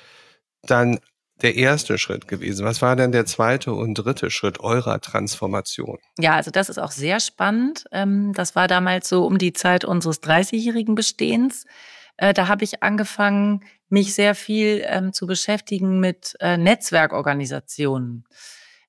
dann 0.64 1.00
der 1.42 1.56
erste 1.56 1.98
Schritt 1.98 2.30
gewesen. 2.30 2.66
Was 2.66 2.82
war 2.82 2.96
denn 2.96 3.12
der 3.12 3.26
zweite 3.26 3.74
und 3.74 3.96
dritte 3.96 4.32
Schritt 4.32 4.62
eurer 4.62 5.02
Transformation? 5.02 5.98
Ja, 6.18 6.36
also 6.36 6.50
das 6.50 6.70
ist 6.70 6.78
auch 6.78 6.92
sehr 6.92 7.20
spannend. 7.20 7.84
Ähm, 7.92 8.32
das 8.32 8.56
war 8.56 8.70
damals 8.70 9.10
so 9.10 9.26
um 9.26 9.38
die 9.38 9.52
Zeit 9.52 9.84
unseres 9.84 10.24
30-jährigen 10.24 10.96
Bestehens. 10.96 11.66
Äh, 12.16 12.34
da 12.34 12.48
habe 12.48 12.64
ich 12.64 12.84
angefangen, 12.84 13.66
mich 13.90 14.14
sehr 14.14 14.36
viel 14.36 14.84
ähm, 14.86 15.14
zu 15.14 15.28
beschäftigen 15.28 16.00
mit 16.00 16.36
äh, 16.40 16.58
Netzwerkorganisationen, 16.58 18.26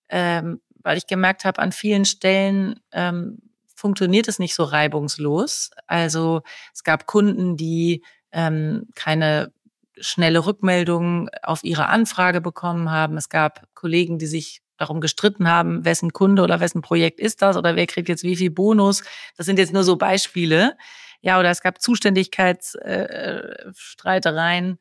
ähm, 0.09 0.61
weil 0.83 0.99
ich 0.99 1.07
gemerkt 1.07 1.45
habe, 1.45 1.61
an 1.61 1.73
vielen 1.73 2.05
Stellen 2.05 2.81
ähm, 2.93 3.39
funktioniert 3.75 4.29
es 4.29 4.39
nicht 4.39 4.55
so 4.55 4.65
reibungslos. 4.65 5.71
Also 5.87 6.43
es 6.73 6.83
gab 6.83 7.07
Kunden, 7.07 7.57
die 7.57 8.03
ähm, 8.33 8.89
keine 8.95 9.53
schnelle 9.99 10.45
Rückmeldung 10.45 11.29
auf 11.43 11.65
ihre 11.65 11.87
Anfrage 11.89 12.41
bekommen 12.41 12.91
haben. 12.91 13.17
Es 13.17 13.29
gab 13.29 13.67
Kollegen, 13.75 14.19
die 14.19 14.27
sich 14.27 14.63
darum 14.77 15.01
gestritten 15.01 15.49
haben, 15.49 15.85
wessen 15.85 16.13
Kunde 16.13 16.43
oder 16.43 16.61
wessen 16.61 16.83
Projekt 16.83 17.19
ist 17.19 17.41
das 17.41 17.57
oder 17.57 17.77
wer 17.77 17.87
kriegt 17.87 18.09
jetzt 18.09 18.25
wie 18.25 18.37
viel 18.37 18.51
Bonus. 18.51 19.03
Das 19.37 19.47
sind 19.47 19.59
jetzt 19.59 19.73
nur 19.73 19.85
so 19.85 19.97
Beispiele. 19.97 20.77
Ja, 21.21 21.39
oder 21.39 21.51
es 21.51 21.63
gab 21.63 21.81
Zuständigkeitsstreitereien. 21.81 24.73
Äh, 24.73 24.77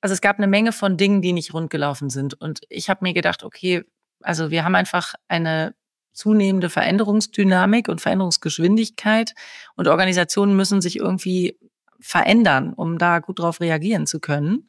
also 0.00 0.12
es 0.12 0.20
gab 0.20 0.38
eine 0.38 0.46
Menge 0.46 0.72
von 0.72 0.96
Dingen, 0.96 1.22
die 1.22 1.32
nicht 1.32 1.54
rundgelaufen 1.54 2.10
sind. 2.10 2.34
Und 2.34 2.60
ich 2.68 2.90
habe 2.90 3.00
mir 3.02 3.12
gedacht, 3.12 3.42
okay, 3.42 3.84
also 4.20 4.50
wir 4.50 4.64
haben 4.64 4.74
einfach 4.74 5.14
eine 5.28 5.74
zunehmende 6.12 6.70
Veränderungsdynamik 6.70 7.88
und 7.88 8.00
Veränderungsgeschwindigkeit 8.00 9.34
und 9.74 9.86
Organisationen 9.86 10.56
müssen 10.56 10.80
sich 10.80 10.96
irgendwie 10.96 11.58
verändern, 12.00 12.72
um 12.72 12.98
da 12.98 13.18
gut 13.18 13.38
drauf 13.38 13.60
reagieren 13.60 14.06
zu 14.06 14.20
können. 14.20 14.68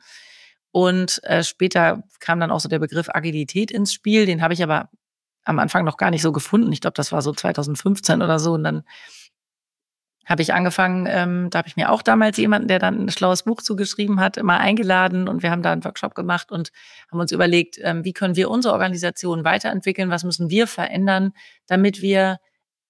Und 0.71 1.23
äh, 1.23 1.43
später 1.43 2.03
kam 2.19 2.39
dann 2.39 2.51
auch 2.51 2.59
so 2.59 2.69
der 2.69 2.79
Begriff 2.79 3.09
Agilität 3.09 3.71
ins 3.71 3.93
Spiel. 3.93 4.25
Den 4.25 4.41
habe 4.41 4.53
ich 4.53 4.61
aber 4.61 4.89
am 5.43 5.59
Anfang 5.59 5.85
noch 5.85 5.97
gar 5.97 6.11
nicht 6.11 6.21
so 6.21 6.31
gefunden. 6.31 6.71
Ich 6.73 6.81
glaube, 6.81 6.95
das 6.95 7.11
war 7.11 7.21
so 7.21 7.31
2015 7.31 8.21
oder 8.21 8.37
so. 8.37 8.53
Und 8.53 8.63
dann 8.63 8.83
habe 10.27 10.41
ich 10.41 10.53
angefangen, 10.53 11.07
ähm, 11.09 11.49
da 11.49 11.59
habe 11.59 11.67
ich 11.67 11.77
mir 11.77 11.91
auch 11.91 12.01
damals 12.01 12.37
jemanden, 12.37 12.67
der 12.67 12.79
dann 12.79 13.05
ein 13.05 13.09
schlaues 13.09 13.43
Buch 13.43 13.61
zugeschrieben 13.61 14.19
hat, 14.19 14.37
immer 14.37 14.59
eingeladen 14.59 15.27
und 15.27 15.41
wir 15.41 15.51
haben 15.51 15.63
da 15.63 15.71
einen 15.71 15.83
Workshop 15.85 16.15
gemacht 16.15 16.51
und 16.51 16.71
haben 17.09 17.19
uns 17.19 17.31
überlegt, 17.31 17.79
ähm, 17.81 18.03
wie 18.03 18.13
können 18.13 18.35
wir 18.35 18.49
unsere 18.51 18.73
Organisation 18.73 19.45
weiterentwickeln, 19.45 20.09
was 20.09 20.25
müssen 20.25 20.49
wir 20.49 20.67
verändern, 20.67 21.31
damit 21.65 22.01
wir 22.01 22.37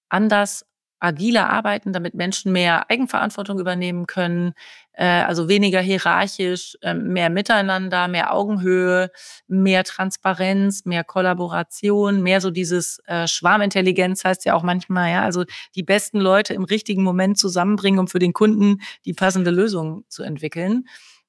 anders 0.08 0.67
agiler 1.00 1.48
arbeiten, 1.48 1.92
damit 1.92 2.14
Menschen 2.14 2.52
mehr 2.52 2.90
Eigenverantwortung 2.90 3.58
übernehmen 3.58 4.06
können, 4.06 4.54
äh, 4.92 5.04
also 5.04 5.48
weniger 5.48 5.80
hierarchisch, 5.80 6.76
äh, 6.82 6.94
mehr 6.94 7.30
Miteinander, 7.30 8.08
mehr 8.08 8.34
Augenhöhe, 8.34 9.10
mehr 9.46 9.84
Transparenz, 9.84 10.84
mehr 10.84 11.04
Kollaboration, 11.04 12.22
mehr 12.22 12.40
so 12.40 12.50
dieses 12.50 13.00
äh, 13.06 13.28
Schwarmintelligenz 13.28 14.24
heißt 14.24 14.44
ja 14.44 14.54
auch 14.54 14.64
manchmal, 14.64 15.12
ja, 15.12 15.22
also 15.22 15.44
die 15.76 15.84
besten 15.84 16.18
Leute 16.18 16.54
im 16.54 16.64
richtigen 16.64 17.02
Moment 17.02 17.38
zusammenbringen, 17.38 18.00
um 18.00 18.08
für 18.08 18.18
den 18.18 18.32
Kunden 18.32 18.80
die 19.04 19.14
passende 19.14 19.50
Lösung 19.50 20.04
zu 20.08 20.24
entwickeln. 20.24 20.84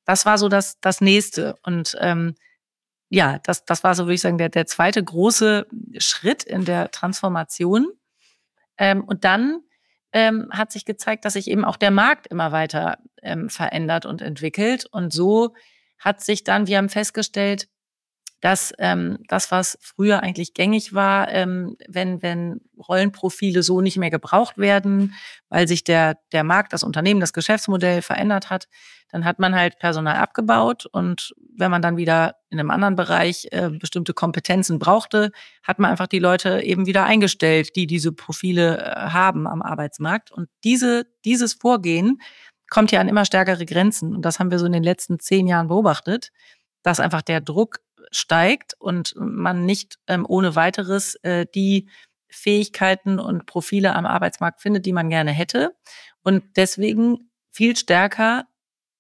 Das 0.06 0.26
war 0.26 0.40
so 0.40 0.50
das, 0.50 0.80
das 0.82 1.02
nächste. 1.02 1.56
Und 1.62 1.96
ähm, 2.00 2.34
ja, 3.10 3.40
das, 3.44 3.66
das 3.66 3.84
war 3.84 3.94
so, 3.94 4.06
würde 4.06 4.16
ich 4.16 4.22
sagen, 4.22 4.40
der, 4.40 4.50
der 4.50 4.66
zweite 4.66 5.04
große 5.04 5.68
Schritt 5.98 6.44
in 6.44 6.66
der 6.66 6.90
Transformation. 6.92 7.88
Ähm, 8.80 9.04
und 9.04 9.24
dann 9.24 9.62
ähm, 10.12 10.50
hat 10.52 10.72
sich 10.72 10.86
gezeigt, 10.86 11.26
dass 11.26 11.34
sich 11.34 11.50
eben 11.50 11.66
auch 11.66 11.76
der 11.76 11.92
Markt 11.92 12.28
immer 12.28 12.52
weiter 12.52 12.98
ähm, 13.22 13.50
verändert 13.50 14.06
und 14.06 14.22
entwickelt. 14.22 14.86
Und 14.92 15.14
so 15.14 15.54
hat 16.00 16.22
sich 16.22 16.44
dann, 16.44 16.66
wir 16.66 16.78
haben 16.78 16.90
festgestellt, 16.90 17.68
dass 18.42 18.74
ähm, 18.80 19.20
das, 19.28 19.52
was 19.52 19.78
früher 19.82 20.24
eigentlich 20.24 20.54
gängig 20.54 20.94
war, 20.94 21.30
ähm, 21.32 21.76
wenn, 21.88 22.22
wenn 22.22 22.62
Rollenprofile 22.78 23.64
so 23.64 23.82
nicht 23.82 23.98
mehr 23.98 24.10
gebraucht 24.10 24.58
werden, 24.58 25.14
weil 25.50 25.68
sich 25.68 25.84
der, 25.84 26.18
der 26.32 26.44
Markt, 26.44 26.74
das 26.74 26.84
Unternehmen, 26.84 27.20
das 27.20 27.34
Geschäftsmodell 27.34 28.02
verändert 28.02 28.50
hat, 28.50 28.68
dann 29.12 29.26
hat 29.26 29.40
man 29.40 29.56
halt 29.56 29.80
Personal 29.80 30.18
abgebaut 30.18 30.86
und 30.86 31.34
wenn 31.58 31.72
man 31.72 31.82
dann 31.82 31.98
wieder 31.98 32.36
in 32.50 32.60
einem 32.60 32.72
anderen 32.72 32.96
Bereich 32.96 33.48
äh, 33.52 33.70
bestimmte 33.70 34.14
Kompetenzen 34.14 34.80
brauchte, 34.80 35.32
hat 35.64 35.80
man 35.80 35.92
einfach 35.92 36.08
die 36.08 36.20
Leute 36.20 36.62
eben 36.62 36.86
wieder 36.86 37.06
eingestellt, 37.06 37.76
die 37.76 37.88
diese 37.88 38.12
Profile 38.12 38.78
äh, 38.78 39.10
haben 39.10 39.48
am 39.48 39.62
Arbeitsmarkt. 39.62 40.32
Und 40.32 40.48
diese, 40.64 41.06
dieses 41.26 41.54
Vorgehen 41.54 42.22
kommt 42.70 42.92
ja 42.92 43.02
an 43.02 43.10
immer 43.10 43.26
stärkere 43.26 43.66
Grenzen. 43.66 44.16
Und 44.16 44.24
das 44.24 44.40
haben 44.40 44.52
wir 44.52 44.60
so 44.60 44.66
in 44.66 44.72
den 44.72 44.84
letzten 44.84 45.20
zehn 45.20 45.48
Jahren 45.48 45.68
beobachtet, 45.68 46.32
dass 46.84 47.00
einfach 47.00 47.22
der 47.22 47.42
Druck 47.42 47.80
steigt 48.12 48.76
und 48.80 49.14
man 49.18 49.66
nicht 49.66 50.00
ähm, 50.08 50.26
ohne 50.28 50.56
weiteres 50.56 51.16
äh, 51.24 51.46
die 51.54 51.90
Fähigkeiten 52.30 53.20
und 53.20 53.46
Profile 53.46 53.96
am 53.96 54.06
Arbeitsmarkt 54.06 54.62
findet, 54.62 54.86
die 54.86 54.94
man 54.94 55.10
gerne 55.10 55.32
hätte. 55.32 55.76
Und 56.24 56.44
deswegen 56.56 57.32
viel 57.52 57.76
stärker 57.76 58.46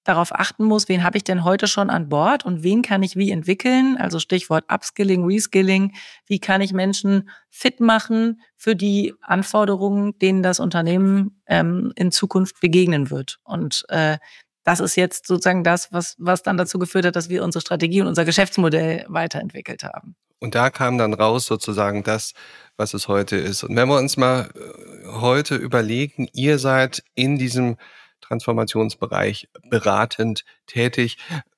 darauf 0.03 0.33
achten 0.33 0.63
muss, 0.63 0.89
wen 0.89 1.03
habe 1.03 1.17
ich 1.17 1.23
denn 1.23 1.43
heute 1.43 1.67
schon 1.67 1.89
an 1.89 2.09
Bord 2.09 2.43
und 2.43 2.63
wen 2.63 2.81
kann 2.81 3.03
ich 3.03 3.15
wie 3.15 3.29
entwickeln? 3.29 3.95
Also 3.97 4.19
Stichwort 4.19 4.65
Upskilling, 4.67 5.23
Reskilling. 5.23 5.93
Wie 6.25 6.39
kann 6.39 6.61
ich 6.61 6.73
Menschen 6.73 7.29
fit 7.49 7.79
machen 7.79 8.41
für 8.55 8.75
die 8.75 9.13
Anforderungen, 9.21 10.17
denen 10.17 10.41
das 10.41 10.59
Unternehmen 10.59 11.41
ähm, 11.45 11.91
in 11.95 12.11
Zukunft 12.11 12.59
begegnen 12.59 13.11
wird? 13.11 13.39
Und 13.43 13.85
äh, 13.89 14.17
das 14.63 14.79
ist 14.79 14.95
jetzt 14.95 15.27
sozusagen 15.27 15.63
das, 15.63 15.91
was, 15.91 16.15
was 16.19 16.43
dann 16.43 16.57
dazu 16.57 16.79
geführt 16.79 17.05
hat, 17.05 17.15
dass 17.15 17.29
wir 17.29 17.43
unsere 17.43 17.61
Strategie 17.61 18.01
und 18.01 18.07
unser 18.07 18.25
Geschäftsmodell 18.25 19.05
weiterentwickelt 19.07 19.83
haben. 19.83 20.15
Und 20.39 20.55
da 20.55 20.69
kam 20.69 20.97
dann 20.97 21.13
raus 21.13 21.45
sozusagen 21.45 22.03
das, 22.03 22.33
was 22.77 22.93
es 22.93 23.07
heute 23.07 23.35
ist. 23.35 23.63
Und 23.63 23.75
wenn 23.75 23.89
wir 23.89 23.97
uns 23.97 24.15
mal 24.15 24.49
äh, 24.55 25.07
heute 25.19 25.55
überlegen, 25.55 26.29
ihr 26.33 26.59
seid 26.59 27.03
in 27.13 27.37
diesem 27.37 27.77
Transformationsbereich 28.21 29.49
beratend 29.69 30.45
tätig. 30.67 31.17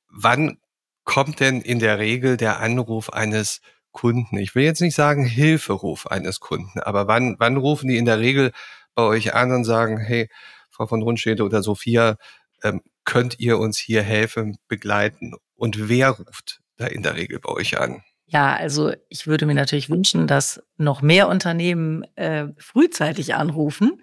Wann 0.10 0.58
kommt 1.04 1.40
denn 1.40 1.62
in 1.62 1.80
der 1.80 2.00
Regel 2.00 2.38
der 2.38 2.60
Anruf 2.60 3.12
eines 3.12 3.62
Kunden? 3.92 4.38
Ich 4.38 4.56
will 4.56 4.64
jetzt 4.64 4.82
nicht 4.82 4.96
sagen 4.96 5.26
Hilferuf 5.26 6.08
eines 6.08 6.40
Kunden, 6.40 6.80
aber 6.80 7.08
wann, 7.08 7.36
wann 7.40 7.58
rufen 7.58 7.90
die 7.90 7.98
in 7.98 8.06
der 8.06 8.20
Regel 8.20 8.52
bei 8.96 9.04
euch 9.04 9.34
an 9.34 9.52
und 9.52 9.64
sagen, 9.64 9.98
hey, 9.98 10.30
Frau 10.70 10.88
von 10.88 11.02
Rundstede 11.02 11.44
oder 11.44 11.62
Sophia, 11.62 12.18
ähm, 12.64 12.82
könnt 13.04 13.40
ihr 13.40 13.58
uns 13.60 13.78
hier 13.78 14.04
helfen, 14.04 14.58
begleiten? 14.68 15.34
Und 15.56 15.90
wer 15.90 16.10
ruft 16.12 16.62
da 16.78 16.88
in 16.88 17.04
der 17.04 17.16
Regel 17.16 17.40
bei 17.40 17.50
euch 17.50 17.80
an? 17.80 18.04
Ja, 18.26 18.56
also 18.56 18.94
ich 19.10 19.28
würde 19.28 19.46
mir 19.46 19.56
natürlich 19.56 19.90
wünschen, 19.90 20.26
dass 20.26 20.64
noch 20.78 21.02
mehr 21.02 21.28
Unternehmen 21.28 22.04
äh, 22.16 22.48
frühzeitig 22.58 23.36
anrufen 23.36 24.02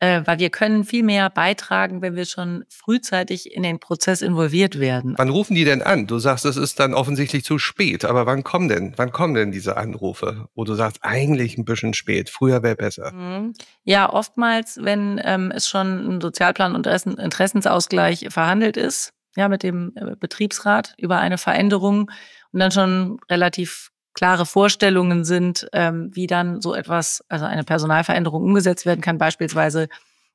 äh, 0.00 0.22
weil 0.24 0.38
wir 0.38 0.50
können 0.50 0.84
viel 0.84 1.02
mehr 1.02 1.30
beitragen, 1.30 2.02
wenn 2.02 2.14
wir 2.14 2.24
schon 2.24 2.64
frühzeitig 2.68 3.52
in 3.52 3.62
den 3.62 3.80
Prozess 3.80 4.22
involviert 4.22 4.78
werden. 4.78 5.14
Wann 5.16 5.28
rufen 5.28 5.54
die 5.54 5.64
denn 5.64 5.82
an? 5.82 6.06
Du 6.06 6.18
sagst, 6.18 6.44
es 6.44 6.56
ist 6.56 6.78
dann 6.78 6.94
offensichtlich 6.94 7.44
zu 7.44 7.58
spät, 7.58 8.04
aber 8.04 8.26
wann 8.26 8.44
kommen 8.44 8.68
denn, 8.68 8.92
wann 8.96 9.10
kommen 9.10 9.34
denn 9.34 9.50
diese 9.50 9.76
Anrufe, 9.76 10.48
wo 10.54 10.64
du 10.64 10.74
sagst, 10.74 10.98
eigentlich 11.02 11.58
ein 11.58 11.64
bisschen 11.64 11.94
spät, 11.94 12.30
früher 12.30 12.62
wäre 12.62 12.76
besser? 12.76 13.12
Mhm. 13.12 13.54
Ja, 13.84 14.12
oftmals, 14.12 14.78
wenn 14.82 15.20
ähm, 15.24 15.50
es 15.54 15.68
schon 15.68 16.16
ein 16.16 16.20
Sozialplan 16.20 16.74
und 16.74 16.86
Interessensausgleich 16.86 18.28
verhandelt 18.30 18.76
ist, 18.76 19.12
ja, 19.36 19.48
mit 19.48 19.62
dem 19.62 19.92
äh, 19.96 20.16
Betriebsrat 20.16 20.94
über 20.98 21.18
eine 21.18 21.38
Veränderung 21.38 22.10
und 22.52 22.60
dann 22.60 22.70
schon 22.70 23.18
relativ 23.30 23.90
klare 24.18 24.46
Vorstellungen 24.46 25.24
sind, 25.24 25.68
ähm, 25.72 26.10
wie 26.12 26.26
dann 26.26 26.60
so 26.60 26.74
etwas, 26.74 27.24
also 27.28 27.44
eine 27.44 27.62
Personalveränderung 27.62 28.42
umgesetzt 28.42 28.84
werden 28.84 29.00
kann, 29.00 29.16
beispielsweise 29.16 29.88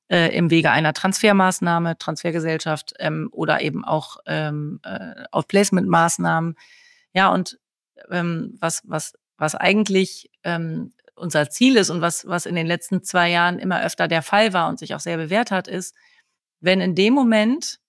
äh, 0.07 0.33
im 0.33 0.49
Wege 0.49 0.71
einer 0.71 0.93
Transfermaßnahme, 0.93 1.97
Transfergesellschaft 1.97 2.93
ähm, 2.99 3.27
oder 3.33 3.59
eben 3.59 3.83
auch 3.83 4.19
ähm, 4.25 4.79
äh, 4.85 5.25
Outplacement-Maßnahmen. 5.33 6.55
Ja, 7.13 7.27
und 7.27 7.59
ähm, 8.09 8.55
was, 8.61 8.83
was, 8.85 9.15
was 9.37 9.53
eigentlich 9.53 10.31
ähm, 10.45 10.93
unser 11.15 11.49
Ziel 11.49 11.75
ist 11.75 11.89
und 11.89 11.99
was, 11.99 12.25
was 12.25 12.45
in 12.45 12.55
den 12.55 12.67
letzten 12.67 13.03
zwei 13.03 13.31
Jahren 13.31 13.59
immer 13.59 13.83
öfter 13.83 14.07
der 14.07 14.21
Fall 14.21 14.53
war 14.53 14.69
und 14.69 14.79
sich 14.79 14.95
auch 14.95 15.01
sehr 15.01 15.17
bewährt 15.17 15.51
hat, 15.51 15.67
ist, 15.67 15.93
wenn 16.61 16.79
in 16.79 16.95
dem 16.95 17.13
Moment, 17.13 17.79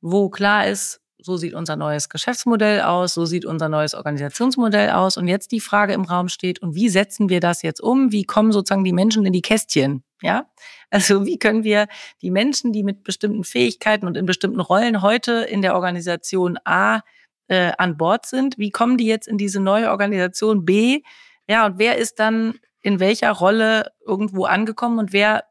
wo 0.00 0.30
klar 0.30 0.66
ist, 0.66 1.00
so 1.24 1.36
sieht 1.36 1.54
unser 1.54 1.76
neues 1.76 2.08
Geschäftsmodell 2.08 2.82
aus, 2.82 3.14
so 3.14 3.24
sieht 3.24 3.46
unser 3.46 3.68
neues 3.68 3.94
Organisationsmodell 3.94 4.90
aus. 4.90 5.16
Und 5.16 5.26
jetzt 5.26 5.52
die 5.52 5.60
Frage 5.60 5.94
im 5.94 6.02
Raum 6.02 6.28
steht, 6.28 6.60
und 6.60 6.74
wie 6.74 6.88
setzen 6.88 7.28
wir 7.28 7.40
das 7.40 7.62
jetzt 7.62 7.80
um? 7.80 8.12
Wie 8.12 8.24
kommen 8.24 8.52
sozusagen 8.52 8.84
die 8.84 8.92
Menschen 8.92 9.24
in 9.24 9.32
die 9.32 9.42
Kästchen? 9.42 10.04
Ja, 10.20 10.46
also 10.90 11.26
wie 11.26 11.38
können 11.38 11.64
wir 11.64 11.86
die 12.22 12.30
Menschen, 12.30 12.72
die 12.72 12.82
mit 12.82 13.04
bestimmten 13.04 13.44
Fähigkeiten 13.44 14.06
und 14.06 14.16
in 14.16 14.26
bestimmten 14.26 14.60
Rollen 14.60 15.02
heute 15.02 15.32
in 15.32 15.62
der 15.62 15.74
Organisation 15.74 16.58
A 16.64 17.00
äh, 17.48 17.72
an 17.78 17.96
Bord 17.96 18.26
sind, 18.26 18.58
wie 18.58 18.70
kommen 18.70 18.96
die 18.96 19.06
jetzt 19.06 19.28
in 19.28 19.38
diese 19.38 19.60
neue 19.60 19.90
Organisation 19.90 20.64
B? 20.64 21.02
Ja, 21.48 21.66
und 21.66 21.78
wer 21.78 21.98
ist 21.98 22.18
dann 22.18 22.58
in 22.80 23.00
welcher 23.00 23.32
Rolle 23.32 23.92
irgendwo 24.06 24.44
angekommen 24.44 24.98
und 24.98 25.12
wer 25.12 25.44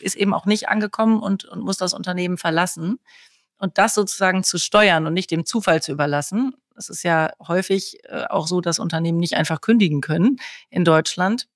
ist 0.00 0.16
eben 0.16 0.34
auch 0.34 0.46
nicht 0.46 0.68
angekommen 0.68 1.20
und, 1.20 1.44
und 1.44 1.62
muss 1.62 1.76
das 1.76 1.94
Unternehmen 1.94 2.38
verlassen? 2.38 2.98
Und 3.60 3.78
das 3.78 3.94
sozusagen 3.94 4.42
zu 4.42 4.58
steuern 4.58 5.06
und 5.06 5.14
nicht 5.14 5.30
dem 5.30 5.44
Zufall 5.44 5.82
zu 5.82 5.92
überlassen. 5.92 6.54
Es 6.76 6.88
ist 6.88 7.02
ja 7.02 7.30
häufig 7.46 7.98
äh, 8.04 8.24
auch 8.28 8.46
so, 8.46 8.60
dass 8.60 8.78
Unternehmen 8.78 9.18
nicht 9.18 9.34
einfach 9.34 9.60
kündigen 9.60 10.00
können 10.00 10.38
in 10.70 10.84
Deutschland, 10.84 11.46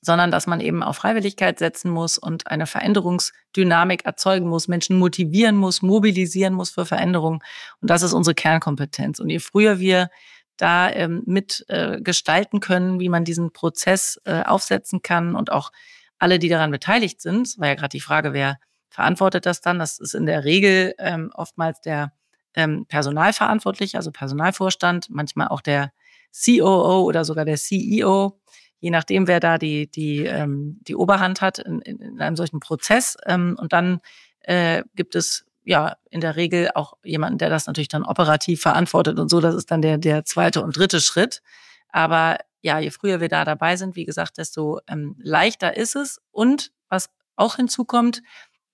sondern 0.00 0.30
dass 0.30 0.46
man 0.46 0.60
eben 0.60 0.82
auf 0.82 0.96
Freiwilligkeit 0.96 1.58
setzen 1.58 1.90
muss 1.90 2.16
und 2.16 2.46
eine 2.46 2.66
Veränderungsdynamik 2.66 4.04
erzeugen 4.04 4.48
muss, 4.48 4.68
Menschen 4.68 4.98
motivieren 4.98 5.56
muss, 5.56 5.82
mobilisieren 5.82 6.54
muss 6.54 6.70
für 6.70 6.86
Veränderung. 6.86 7.42
Und 7.80 7.90
das 7.90 8.02
ist 8.02 8.12
unsere 8.12 8.34
Kernkompetenz. 8.34 9.18
Und 9.18 9.28
je 9.28 9.40
früher 9.40 9.80
wir 9.80 10.10
da 10.56 10.90
ähm, 10.90 11.22
mit 11.26 11.64
äh, 11.68 12.00
gestalten 12.00 12.60
können, 12.60 13.00
wie 13.00 13.08
man 13.08 13.24
diesen 13.24 13.52
Prozess 13.52 14.20
äh, 14.24 14.42
aufsetzen 14.42 15.02
kann 15.02 15.34
und 15.34 15.50
auch 15.50 15.72
alle, 16.18 16.38
die 16.38 16.48
daran 16.48 16.70
beteiligt 16.70 17.20
sind, 17.20 17.58
war 17.58 17.68
ja 17.68 17.74
gerade 17.74 17.88
die 17.88 18.00
Frage, 18.00 18.32
wer 18.32 18.58
verantwortet 18.92 19.46
das 19.46 19.60
dann. 19.60 19.78
Das 19.78 19.98
ist 19.98 20.14
in 20.14 20.26
der 20.26 20.44
Regel 20.44 20.94
ähm, 20.98 21.30
oftmals 21.34 21.80
der 21.80 22.12
ähm, 22.54 22.84
Personalverantwortliche, 22.86 23.96
also 23.96 24.12
Personalvorstand, 24.12 25.08
manchmal 25.10 25.48
auch 25.48 25.62
der 25.62 25.92
COO 26.32 27.02
oder 27.02 27.24
sogar 27.24 27.44
der 27.44 27.56
CEO, 27.56 28.38
je 28.80 28.90
nachdem, 28.90 29.26
wer 29.26 29.40
da 29.40 29.58
die, 29.58 29.90
die, 29.90 30.24
ähm, 30.24 30.78
die 30.82 30.94
Oberhand 30.94 31.40
hat 31.40 31.58
in, 31.58 31.80
in, 31.80 32.00
in 32.00 32.20
einem 32.20 32.36
solchen 32.36 32.60
Prozess. 32.60 33.16
Ähm, 33.26 33.56
und 33.58 33.72
dann 33.72 34.00
äh, 34.40 34.82
gibt 34.94 35.14
es 35.14 35.46
ja 35.64 35.96
in 36.10 36.20
der 36.20 36.36
Regel 36.36 36.70
auch 36.74 36.94
jemanden, 37.02 37.38
der 37.38 37.48
das 37.48 37.66
natürlich 37.66 37.88
dann 37.88 38.04
operativ 38.04 38.60
verantwortet 38.60 39.18
und 39.18 39.30
so. 39.30 39.40
Das 39.40 39.54
ist 39.54 39.70
dann 39.70 39.80
der, 39.80 39.96
der 39.96 40.24
zweite 40.24 40.62
und 40.62 40.76
dritte 40.76 41.00
Schritt. 41.00 41.42
Aber 41.88 42.38
ja, 42.60 42.78
je 42.78 42.90
früher 42.90 43.20
wir 43.20 43.28
da 43.28 43.44
dabei 43.44 43.76
sind, 43.76 43.96
wie 43.96 44.04
gesagt, 44.04 44.38
desto 44.38 44.80
ähm, 44.88 45.16
leichter 45.18 45.76
ist 45.76 45.96
es. 45.96 46.20
Und 46.30 46.72
was 46.88 47.08
auch 47.36 47.56
hinzukommt, 47.56 48.22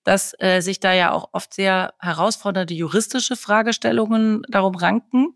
dass 0.03 0.33
äh, 0.39 0.61
sich 0.61 0.79
da 0.79 0.93
ja 0.93 1.11
auch 1.11 1.29
oft 1.33 1.53
sehr 1.53 1.93
herausfordernde 1.99 2.73
juristische 2.73 3.35
Fragestellungen 3.35 4.43
darum 4.49 4.75
ranken. 4.75 5.35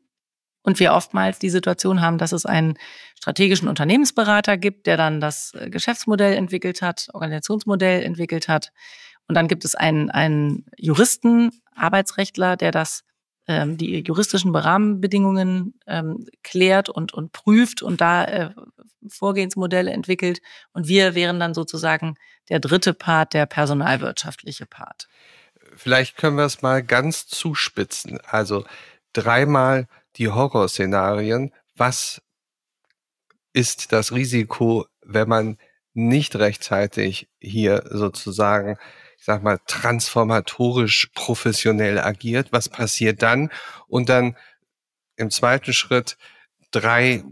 Und 0.66 0.80
wir 0.80 0.94
oftmals 0.94 1.40
die 1.40 1.50
Situation 1.50 2.02
haben, 2.02 2.18
dass 2.18 2.32
es 2.32 2.46
einen 2.46 2.78
strategischen 3.20 3.68
Unternehmensberater 3.68 4.58
gibt, 4.58 4.88
der 4.88 4.96
dann 4.96 5.20
das 5.20 5.54
äh, 5.54 5.70
Geschäftsmodell 5.70 6.34
entwickelt 6.34 6.82
hat, 6.82 7.10
Organisationsmodell 7.14 8.04
entwickelt 8.04 8.48
hat. 8.48 8.72
Und 9.28 9.36
dann 9.36 9.48
gibt 9.48 9.66
es 9.66 9.76
einen, 9.76 10.10
einen 10.10 10.66
Juristen, 10.78 11.52
Arbeitsrechtler, 11.76 12.56
der 12.56 12.72
das 12.72 13.04
ähm, 13.48 13.78
die 13.78 14.00
juristischen 14.00 14.56
Rahmenbedingungen 14.56 15.80
ähm, 15.88 16.28
klärt 16.44 16.90
und, 16.90 17.14
und 17.14 17.32
prüft 17.32 17.82
und 17.82 18.02
da 18.02 18.26
äh, 18.26 18.50
Vorgehensmodelle 19.08 19.92
entwickelt. 19.92 20.42
Und 20.72 20.88
wir 20.88 21.16
wären 21.16 21.40
dann 21.40 21.54
sozusagen 21.54 22.16
der 22.50 22.60
dritte 22.60 22.94
Part, 22.94 23.34
der 23.34 23.46
personalwirtschaftliche 23.46 24.66
Part. 24.66 25.08
Vielleicht 25.76 26.18
können 26.18 26.38
wir 26.38 26.46
es 26.46 26.62
mal 26.62 26.84
ganz 26.84 27.28
zuspitzen. 27.28 28.20
Also 28.26 28.66
dreimal 29.12 29.88
die 30.18 30.30
Horrorszenarien. 30.30 31.52
Was 31.76 32.22
ist 33.54 33.92
das 33.92 34.12
Risiko, 34.12 34.86
wenn 35.02 35.28
man 35.28 35.58
nicht 35.94 36.36
rechtzeitig 36.36 37.30
hier 37.40 37.84
sozusagen 37.90 38.78
ich 39.24 39.28
sag 39.28 39.42
mal, 39.42 39.58
transformatorisch 39.68 41.10
professionell 41.16 41.98
agiert. 41.98 42.52
Was 42.52 42.68
passiert 42.68 43.22
dann? 43.22 43.52
Und 43.88 44.10
dann 44.10 44.36
im 45.16 45.30
zweiten 45.30 45.72
Schritt 45.72 46.18
drei 46.72 47.24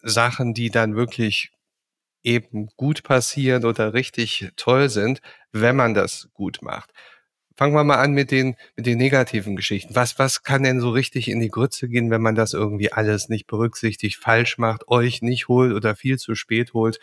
Sachen, 0.00 0.54
die 0.54 0.70
dann 0.70 0.94
wirklich 0.94 1.50
eben 2.22 2.68
gut 2.76 3.02
passieren 3.02 3.64
oder 3.64 3.94
richtig 3.94 4.52
toll 4.54 4.88
sind, 4.88 5.22
wenn 5.50 5.74
man 5.74 5.92
das 5.92 6.28
gut 6.34 6.62
macht. 6.62 6.92
Fangen 7.56 7.74
wir 7.74 7.82
mal 7.82 7.98
an 7.98 8.12
mit 8.12 8.30
den, 8.30 8.54
mit 8.76 8.86
den 8.86 8.98
negativen 8.98 9.56
Geschichten. 9.56 9.96
Was, 9.96 10.20
was 10.20 10.44
kann 10.44 10.62
denn 10.62 10.78
so 10.78 10.90
richtig 10.90 11.26
in 11.26 11.40
die 11.40 11.50
Grütze 11.50 11.88
gehen, 11.88 12.12
wenn 12.12 12.22
man 12.22 12.36
das 12.36 12.52
irgendwie 12.52 12.92
alles 12.92 13.28
nicht 13.28 13.48
berücksichtigt, 13.48 14.18
falsch 14.22 14.56
macht, 14.56 14.86
euch 14.86 15.20
nicht 15.20 15.48
holt 15.48 15.72
oder 15.72 15.96
viel 15.96 16.16
zu 16.16 16.36
spät 16.36 16.74
holt? 16.74 17.00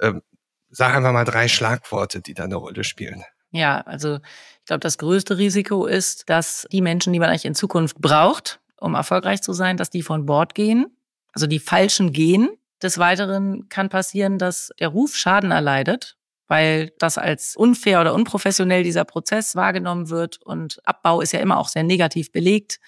Ähm, 0.00 0.22
sag 0.68 0.96
einfach 0.96 1.12
mal 1.12 1.24
drei 1.24 1.46
Schlagworte, 1.46 2.20
die 2.20 2.34
da 2.34 2.42
eine 2.42 2.56
Rolle 2.56 2.82
spielen. 2.82 3.22
Ja, 3.50 3.80
also 3.80 4.16
ich 4.16 4.64
glaube, 4.66 4.80
das 4.80 4.98
größte 4.98 5.38
Risiko 5.38 5.86
ist, 5.86 6.28
dass 6.28 6.66
die 6.70 6.82
Menschen, 6.82 7.12
die 7.12 7.18
man 7.18 7.30
eigentlich 7.30 7.46
in 7.46 7.54
Zukunft 7.54 7.98
braucht, 7.98 8.60
um 8.78 8.94
erfolgreich 8.94 9.42
zu 9.42 9.52
sein, 9.52 9.76
dass 9.76 9.90
die 9.90 10.02
von 10.02 10.26
Bord 10.26 10.54
gehen, 10.54 10.86
also 11.32 11.46
die 11.46 11.58
Falschen 11.58 12.12
gehen. 12.12 12.50
Des 12.82 12.98
Weiteren 12.98 13.68
kann 13.68 13.88
passieren, 13.88 14.38
dass 14.38 14.70
der 14.78 14.88
Ruf 14.88 15.16
Schaden 15.16 15.50
erleidet, 15.50 16.16
weil 16.46 16.92
das 16.98 17.18
als 17.18 17.56
unfair 17.56 18.00
oder 18.00 18.14
unprofessionell 18.14 18.84
dieser 18.84 19.04
Prozess 19.04 19.56
wahrgenommen 19.56 20.10
wird. 20.10 20.40
Und 20.42 20.80
Abbau 20.84 21.20
ist 21.20 21.32
ja 21.32 21.40
immer 21.40 21.58
auch 21.58 21.68
sehr 21.68 21.82
negativ 21.82 22.30
belegt. 22.30 22.78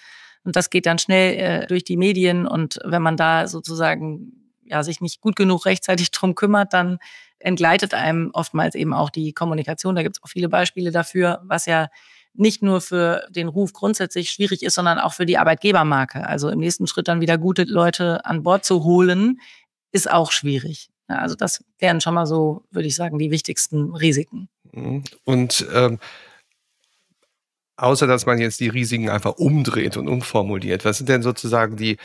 Und 0.43 0.55
das 0.55 0.69
geht 0.69 0.85
dann 0.85 0.97
schnell 0.97 1.37
äh, 1.37 1.67
durch 1.67 1.83
die 1.83 1.97
Medien. 1.97 2.47
Und 2.47 2.79
wenn 2.83 3.01
man 3.01 3.17
da 3.17 3.47
sozusagen 3.47 4.53
ja, 4.63 4.83
sich 4.83 5.01
nicht 5.01 5.21
gut 5.21 5.35
genug 5.35 5.65
rechtzeitig 5.65 6.11
drum 6.11 6.35
kümmert, 6.35 6.73
dann 6.73 6.99
entgleitet 7.43 7.93
einem 7.93 8.31
oftmals 8.33 8.75
eben 8.75 8.93
auch 8.93 9.09
die 9.09 9.33
Kommunikation. 9.33 9.95
Da 9.95 10.03
gibt 10.03 10.17
es 10.17 10.23
auch 10.23 10.29
viele 10.29 10.49
Beispiele 10.49 10.91
dafür, 10.91 11.41
was 11.43 11.65
ja 11.65 11.89
nicht 12.33 12.61
nur 12.63 12.81
für 12.81 13.27
den 13.29 13.47
Ruf 13.47 13.73
grundsätzlich 13.73 14.29
schwierig 14.29 14.63
ist, 14.63 14.75
sondern 14.75 14.99
auch 14.99 15.13
für 15.13 15.25
die 15.25 15.37
Arbeitgebermarke. 15.37 16.25
Also 16.25 16.49
im 16.49 16.59
nächsten 16.59 16.87
Schritt 16.87 17.07
dann 17.07 17.21
wieder 17.21 17.37
gute 17.37 17.63
Leute 17.63 18.25
an 18.25 18.43
Bord 18.43 18.63
zu 18.63 18.83
holen, 18.83 19.39
ist 19.91 20.09
auch 20.09 20.31
schwierig. 20.31 20.89
Also 21.07 21.35
das 21.35 21.63
wären 21.79 21.99
schon 21.99 22.13
mal 22.13 22.25
so, 22.25 22.63
würde 22.71 22.87
ich 22.87 22.95
sagen, 22.95 23.19
die 23.19 23.31
wichtigsten 23.31 23.93
Risiken. 23.93 24.47
Mhm. 24.71 25.03
Und 25.25 25.67
ähm, 25.73 25.99
außer 27.75 28.07
dass 28.07 28.25
man 28.25 28.39
jetzt 28.39 28.59
die 28.59 28.69
Risiken 28.69 29.09
einfach 29.09 29.33
umdreht 29.33 29.97
und 29.97 30.07
umformuliert, 30.07 30.85
was 30.85 30.99
sind 30.99 31.09
denn 31.09 31.23
sozusagen 31.23 31.75
die 31.75 31.97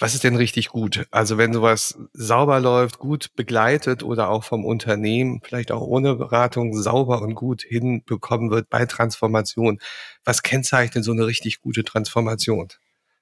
was 0.00 0.14
ist 0.14 0.24
denn 0.24 0.34
richtig 0.34 0.70
gut? 0.70 1.06
Also 1.10 1.36
wenn 1.36 1.52
sowas 1.52 1.98
sauber 2.14 2.58
läuft, 2.58 2.98
gut 2.98 3.36
begleitet 3.36 4.02
oder 4.02 4.30
auch 4.30 4.44
vom 4.44 4.64
Unternehmen, 4.64 5.40
vielleicht 5.44 5.70
auch 5.70 5.82
ohne 5.82 6.16
Beratung, 6.16 6.74
sauber 6.74 7.20
und 7.20 7.34
gut 7.34 7.62
hinbekommen 7.62 8.50
wird 8.50 8.70
bei 8.70 8.86
Transformation, 8.86 9.78
was 10.24 10.42
kennzeichnet 10.42 11.04
so 11.04 11.12
eine 11.12 11.26
richtig 11.26 11.60
gute 11.60 11.84
Transformation? 11.84 12.68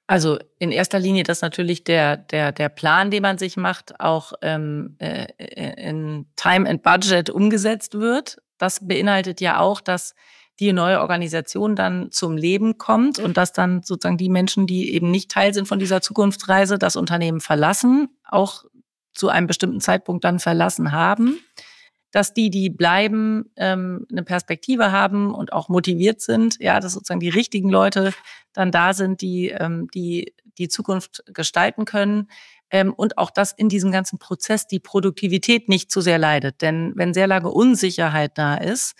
Also 0.07 0.39
in 0.57 0.71
erster 0.71 0.99
Linie 0.99 1.23
das 1.23 1.41
natürlich 1.41 1.83
der, 1.83 2.17
der, 2.17 2.51
der 2.53 2.69
Plan, 2.69 3.11
den 3.11 3.21
man 3.21 3.37
sich 3.37 3.57
macht, 3.57 3.99
auch 3.99 4.33
ähm, 4.41 4.95
äh, 4.99 5.27
in 5.37 6.27
Time 6.35 6.67
and 6.67 6.81
Budget 6.81 7.29
umgesetzt 7.29 7.93
wird. 7.93 8.37
Das 8.57 8.87
beinhaltet 8.87 9.41
ja 9.41 9.59
auch, 9.59 9.81
dass 9.81 10.15
die 10.59 10.73
neue 10.73 10.99
Organisation 10.99 11.75
dann 11.75 12.11
zum 12.11 12.35
Leben 12.35 12.77
kommt 12.77 13.19
und 13.19 13.37
dass 13.37 13.53
dann 13.53 13.81
sozusagen 13.83 14.17
die 14.17 14.29
Menschen, 14.29 14.67
die 14.67 14.93
eben 14.93 15.09
nicht 15.09 15.31
Teil 15.31 15.53
sind 15.53 15.67
von 15.67 15.79
dieser 15.79 16.01
Zukunftsreise, 16.01 16.77
das 16.77 16.95
Unternehmen 16.95 17.39
verlassen, 17.39 18.09
auch 18.25 18.65
zu 19.13 19.29
einem 19.29 19.47
bestimmten 19.47 19.79
Zeitpunkt 19.79 20.23
dann 20.23 20.39
verlassen 20.39 20.91
haben, 20.91 21.39
dass 22.11 22.33
die, 22.33 22.49
die 22.49 22.69
bleiben, 22.69 23.51
ähm, 23.55 24.05
eine 24.11 24.23
Perspektive 24.23 24.91
haben 24.91 25.33
und 25.33 25.53
auch 25.53 25.69
motiviert 25.69 26.21
sind, 26.21 26.57
ja, 26.59 26.79
dass 26.79 26.93
sozusagen 26.93 27.19
die 27.19 27.29
richtigen 27.29 27.69
Leute 27.69 28.13
dann 28.53 28.71
da 28.71 28.93
sind, 28.93 29.21
die 29.21 29.49
ähm, 29.49 29.87
die 29.93 30.33
die 30.59 30.67
Zukunft 30.67 31.23
gestalten 31.33 31.85
können. 31.85 32.29
Ähm, 32.69 32.93
und 32.93 33.17
auch, 33.17 33.31
dass 33.31 33.51
in 33.51 33.69
diesem 33.69 33.91
ganzen 33.91 34.19
Prozess 34.19 34.67
die 34.67 34.79
Produktivität 34.79 35.69
nicht 35.69 35.89
zu 35.89 36.01
sehr 36.01 36.19
leidet. 36.19 36.61
Denn 36.61 36.91
wenn 36.95 37.15
sehr 37.15 37.25
lange 37.25 37.49
Unsicherheit 37.49 38.37
da 38.37 38.55
ist, 38.55 38.95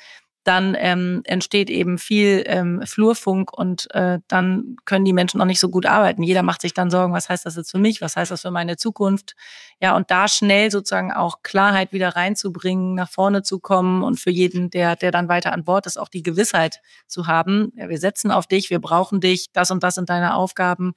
dann 0.50 0.76
ähm, 0.80 1.22
entsteht 1.26 1.70
eben 1.70 2.00
viel 2.00 2.44
ähm, 2.48 2.82
Flurfunk 2.84 3.54
und 3.56 3.94
äh, 3.94 4.18
dann 4.28 4.78
können 4.86 5.06
die 5.06 5.14
Menschen 5.14 5.40
auch 5.40 5.46
nicht 5.46 5.60
so 5.60 5.70
gut 5.70 5.86
arbeiten. 5.86 6.24
Jeder 6.24 6.42
macht 6.42 6.64
sich 6.64 6.74
dann 6.74 6.90
Sorgen, 6.90 7.14
was 7.14 7.30
heißt 7.30 7.46
das 7.46 7.56
jetzt 7.56 7.70
für 7.70 7.78
mich, 7.78 8.02
was 8.02 8.16
heißt 8.16 8.32
das 8.32 8.42
für 8.42 8.50
meine 8.50 8.76
Zukunft? 8.76 9.36
Ja, 9.80 9.96
und 9.96 10.10
da 10.10 10.28
schnell 10.28 10.72
sozusagen 10.72 11.14
auch 11.14 11.44
Klarheit 11.44 11.94
wieder 11.94 12.16
reinzubringen, 12.16 12.96
nach 12.96 13.12
vorne 13.12 13.44
zu 13.44 13.60
kommen 13.60 14.02
und 14.02 14.20
für 14.20 14.32
jeden, 14.32 14.72
der, 14.72 14.96
der 14.96 15.12
dann 15.12 15.30
weiter 15.30 15.54
an 15.54 15.66
Bord 15.66 15.86
ist, 15.86 16.00
auch 16.00 16.10
die 16.10 16.24
Gewissheit 16.24 16.82
zu 17.06 17.28
haben, 17.28 17.72
ja, 17.76 17.88
wir 17.88 18.00
setzen 18.00 18.32
auf 18.32 18.48
dich, 18.48 18.72
wir 18.72 18.80
brauchen 18.80 19.22
dich, 19.22 19.52
das 19.54 19.70
und 19.70 19.84
das 19.84 19.96
sind 19.96 20.10
deine 20.10 20.34
Aufgaben, 20.34 20.96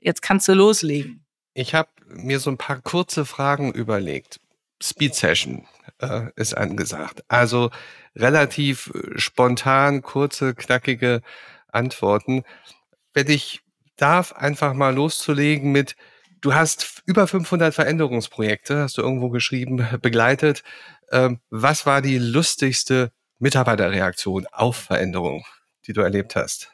jetzt 0.00 0.22
kannst 0.22 0.48
du 0.48 0.54
loslegen. 0.54 1.26
Ich 1.52 1.74
habe 1.74 1.90
mir 2.08 2.40
so 2.40 2.48
ein 2.48 2.56
paar 2.56 2.80
kurze 2.80 3.26
Fragen 3.26 3.70
überlegt. 3.70 4.40
Speed 4.82 5.14
Session 5.14 5.66
äh, 5.98 6.30
ist 6.36 6.56
angesagt. 6.56 7.22
Also 7.28 7.70
relativ 8.16 8.92
äh, 8.94 9.18
spontan, 9.18 10.02
kurze, 10.02 10.54
knackige 10.54 11.22
Antworten. 11.68 12.44
Wenn 13.12 13.28
ich 13.28 13.62
darf, 13.96 14.32
einfach 14.32 14.74
mal 14.74 14.94
loszulegen 14.94 15.72
mit, 15.72 15.96
du 16.40 16.54
hast 16.54 17.02
über 17.06 17.26
500 17.26 17.74
Veränderungsprojekte, 17.74 18.82
hast 18.82 18.98
du 18.98 19.02
irgendwo 19.02 19.30
geschrieben, 19.30 19.86
begleitet. 20.02 20.62
Ähm, 21.10 21.40
was 21.50 21.86
war 21.86 22.02
die 22.02 22.18
lustigste 22.18 23.12
Mitarbeiterreaktion 23.38 24.46
auf 24.52 24.76
Veränderung, 24.76 25.44
die 25.86 25.92
du 25.92 26.00
erlebt 26.00 26.36
hast? 26.36 26.70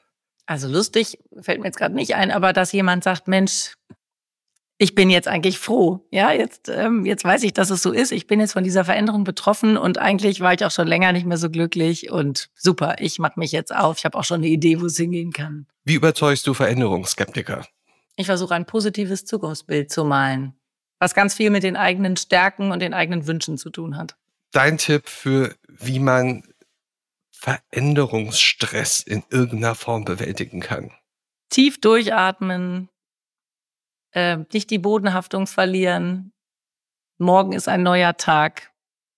Also 0.47 0.69
lustig 0.69 1.19
fällt 1.41 1.61
mir 1.61 1.67
jetzt 1.67 1.79
gerade 1.79 1.95
nicht 1.95 2.15
ein, 2.15 2.31
aber 2.31 2.53
dass 2.53 2.73
jemand 2.73 3.05
sagt, 3.05 3.29
Mensch, 3.29 3.75
ich 4.83 4.95
bin 4.95 5.11
jetzt 5.11 5.29
eigentlich 5.29 5.59
froh. 5.59 6.07
Ja, 6.11 6.33
jetzt, 6.33 6.71
ähm, 6.71 7.05
jetzt 7.05 7.23
weiß 7.23 7.43
ich, 7.43 7.53
dass 7.53 7.69
es 7.69 7.83
so 7.83 7.93
ist. 7.93 8.13
Ich 8.13 8.27
bin 8.27 8.41
jetzt 8.41 8.55
von 8.55 8.65
dieser 8.65 8.83
Veränderung 8.83 9.25
betroffen 9.25 9.77
und 9.77 9.99
eigentlich 9.99 10.41
war 10.41 10.55
ich 10.55 10.65
auch 10.65 10.71
schon 10.71 10.89
länger 10.89 11.13
nicht 11.13 11.27
mehr 11.27 11.37
so 11.37 11.51
glücklich 11.51 12.11
und 12.11 12.49
super, 12.55 12.97
ich 12.99 13.19
mache 13.19 13.39
mich 13.39 13.53
jetzt 13.53 13.77
auf. 13.77 13.99
Ich 13.99 14.07
habe 14.07 14.17
auch 14.17 14.25
schon 14.25 14.39
eine 14.39 14.47
Idee, 14.47 14.81
wo 14.81 14.87
es 14.87 14.97
hingehen 14.97 15.35
kann. 15.35 15.67
Wie 15.85 15.97
überzeugst 15.97 16.47
du 16.47 16.55
Veränderungsskeptiker? 16.55 17.67
Ich 18.17 18.25
versuche 18.25 18.55
ein 18.55 18.65
positives 18.65 19.27
Zukunftsbild 19.27 19.93
zu 19.93 20.03
malen, 20.03 20.55
was 20.99 21.13
ganz 21.13 21.35
viel 21.35 21.51
mit 21.51 21.63
den 21.63 21.77
eigenen 21.77 22.17
Stärken 22.17 22.73
und 22.73 22.81
den 22.81 22.95
eigenen 22.95 23.27
Wünschen 23.27 23.59
zu 23.59 23.69
tun 23.69 23.99
hat. 23.99 24.17
Dein 24.51 24.79
Tipp 24.79 25.11
für, 25.11 25.55
wie 25.69 25.99
man 25.99 26.43
Veränderungsstress 27.33 29.01
in 29.01 29.25
irgendeiner 29.29 29.75
Form 29.75 30.07
bewältigen 30.07 30.61
kann? 30.61 30.91
Tief 31.51 31.83
durchatmen, 31.83 32.89
äh, 34.13 34.39
nicht 34.53 34.71
die 34.71 34.79
Bodenhaftung 34.79 35.47
verlieren. 35.47 36.33
Morgen 37.19 37.53
ist 37.53 37.69
ein 37.69 37.83
neuer 37.83 38.17
Tag. 38.17 38.73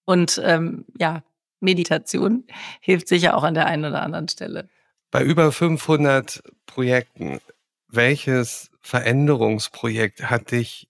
Und 0.05 0.41
ähm, 0.45 0.85
ja, 0.99 1.23
Meditation 1.61 2.45
hilft 2.81 3.09
sicher 3.09 3.37
auch 3.37 3.45
an 3.45 3.55
der 3.55 3.67
einen 3.67 3.85
oder 3.85 4.03
anderen 4.03 4.29
Stelle. 4.29 4.69
Bei 5.11 5.23
über 5.23 5.53
500 5.53 6.43
Projekten, 6.67 7.41
welches 7.89 8.71
Veränderungsprojekt 8.81 10.31
hat 10.31 10.51
dich 10.51 10.89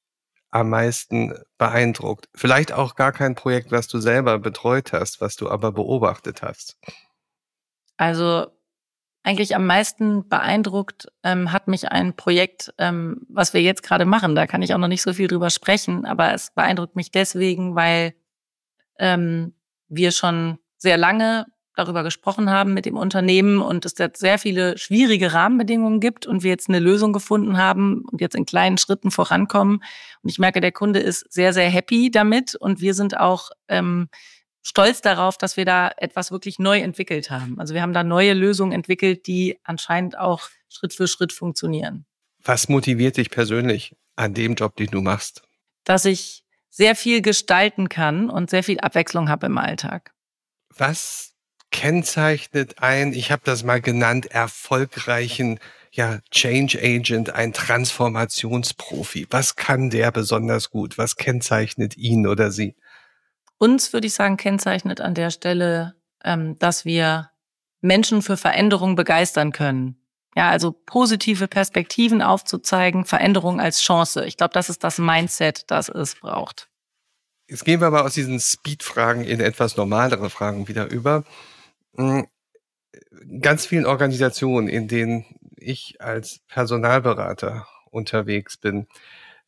am 0.50 0.70
meisten 0.70 1.34
beeindruckt? 1.58 2.28
Vielleicht 2.34 2.72
auch 2.72 2.94
gar 2.94 3.12
kein 3.12 3.34
Projekt, 3.34 3.72
was 3.72 3.88
du 3.88 3.98
selber 3.98 4.38
betreut 4.38 4.92
hast, 4.92 5.20
was 5.20 5.36
du 5.36 5.50
aber 5.50 5.72
beobachtet 5.72 6.42
hast. 6.42 6.78
Also 7.96 8.46
eigentlich 9.24 9.54
am 9.54 9.66
meisten 9.66 10.28
beeindruckt 10.28 11.06
ähm, 11.22 11.52
hat 11.52 11.68
mich 11.68 11.88
ein 11.88 12.16
Projekt, 12.16 12.74
ähm, 12.78 13.24
was 13.28 13.54
wir 13.54 13.62
jetzt 13.62 13.82
gerade 13.82 14.04
machen. 14.04 14.34
Da 14.34 14.46
kann 14.46 14.62
ich 14.62 14.74
auch 14.74 14.78
noch 14.78 14.88
nicht 14.88 15.02
so 15.02 15.12
viel 15.12 15.28
drüber 15.28 15.50
sprechen, 15.50 16.04
aber 16.04 16.34
es 16.34 16.50
beeindruckt 16.54 16.96
mich 16.96 17.10
deswegen, 17.10 17.76
weil 17.76 18.14
ähm, 18.98 19.54
wir 19.88 20.10
schon 20.10 20.58
sehr 20.76 20.96
lange 20.96 21.46
darüber 21.74 22.02
gesprochen 22.02 22.50
haben 22.50 22.74
mit 22.74 22.84
dem 22.84 22.96
Unternehmen 22.96 23.62
und 23.62 23.86
es 23.86 23.96
jetzt 23.96 24.20
sehr 24.20 24.38
viele 24.38 24.76
schwierige 24.76 25.32
Rahmenbedingungen 25.32 26.00
gibt 26.00 26.26
und 26.26 26.42
wir 26.42 26.50
jetzt 26.50 26.68
eine 26.68 26.80
Lösung 26.80 27.12
gefunden 27.12 27.56
haben 27.56 28.04
und 28.10 28.20
jetzt 28.20 28.34
in 28.34 28.44
kleinen 28.44 28.76
Schritten 28.76 29.10
vorankommen. 29.10 29.82
Und 30.22 30.28
ich 30.28 30.38
merke, 30.38 30.60
der 30.60 30.72
Kunde 30.72 30.98
ist 30.98 31.32
sehr, 31.32 31.52
sehr 31.52 31.70
happy 31.70 32.10
damit 32.10 32.54
und 32.56 32.80
wir 32.80 32.94
sind 32.94 33.18
auch 33.18 33.50
ähm, 33.68 34.08
stolz 34.62 35.00
darauf, 35.00 35.36
dass 35.36 35.56
wir 35.56 35.64
da 35.64 35.90
etwas 35.96 36.30
wirklich 36.30 36.58
neu 36.58 36.78
entwickelt 36.80 37.30
haben. 37.30 37.60
Also 37.60 37.74
wir 37.74 37.82
haben 37.82 37.92
da 37.92 38.04
neue 38.04 38.32
Lösungen 38.32 38.72
entwickelt, 38.72 39.26
die 39.26 39.58
anscheinend 39.64 40.16
auch 40.16 40.48
Schritt 40.68 40.94
für 40.94 41.08
Schritt 41.08 41.32
funktionieren. 41.32 42.06
Was 42.42 42.68
motiviert 42.68 43.16
dich 43.16 43.30
persönlich 43.30 43.96
an 44.16 44.34
dem 44.34 44.54
Job, 44.54 44.76
den 44.76 44.88
du 44.88 45.02
machst? 45.02 45.42
Dass 45.84 46.04
ich 46.04 46.44
sehr 46.70 46.96
viel 46.96 47.20
gestalten 47.20 47.88
kann 47.88 48.30
und 48.30 48.48
sehr 48.48 48.62
viel 48.62 48.80
Abwechslung 48.80 49.28
habe 49.28 49.46
im 49.46 49.58
Alltag. 49.58 50.12
Was 50.70 51.34
kennzeichnet 51.70 52.78
ein, 52.78 53.12
ich 53.12 53.30
habe 53.30 53.42
das 53.44 53.62
mal 53.62 53.80
genannt, 53.80 54.26
erfolgreichen 54.26 55.58
ja, 55.90 56.20
Change 56.30 56.78
Agent, 56.80 57.30
ein 57.34 57.52
Transformationsprofi? 57.52 59.26
Was 59.30 59.56
kann 59.56 59.90
der 59.90 60.10
besonders 60.10 60.70
gut? 60.70 60.96
Was 60.96 61.16
kennzeichnet 61.16 61.96
ihn 61.98 62.26
oder 62.26 62.50
sie? 62.50 62.74
Uns 63.62 63.92
würde 63.92 64.08
ich 64.08 64.14
sagen, 64.14 64.36
kennzeichnet 64.36 65.00
an 65.00 65.14
der 65.14 65.30
Stelle, 65.30 65.94
ähm, 66.24 66.58
dass 66.58 66.84
wir 66.84 67.30
Menschen 67.80 68.20
für 68.20 68.36
Veränderung 68.36 68.96
begeistern 68.96 69.52
können. 69.52 70.02
Ja, 70.34 70.50
also 70.50 70.72
positive 70.72 71.46
Perspektiven 71.46 72.22
aufzuzeigen, 72.22 73.04
Veränderung 73.04 73.60
als 73.60 73.80
Chance. 73.80 74.24
Ich 74.24 74.36
glaube, 74.36 74.52
das 74.52 74.68
ist 74.68 74.82
das 74.82 74.98
Mindset, 74.98 75.70
das 75.70 75.88
es 75.88 76.16
braucht. 76.16 76.70
Jetzt 77.48 77.64
gehen 77.64 77.80
wir 77.80 77.90
mal 77.90 78.02
aus 78.02 78.14
diesen 78.14 78.40
Speed-Fragen 78.40 79.22
in 79.22 79.38
etwas 79.38 79.76
normalere 79.76 80.28
Fragen 80.28 80.66
wieder 80.66 80.90
über. 80.90 81.22
Hm, 81.94 82.26
ganz 83.40 83.64
vielen 83.64 83.86
Organisationen, 83.86 84.66
in 84.66 84.88
denen 84.88 85.24
ich 85.56 86.00
als 86.00 86.40
Personalberater 86.48 87.68
unterwegs 87.92 88.56
bin, 88.56 88.88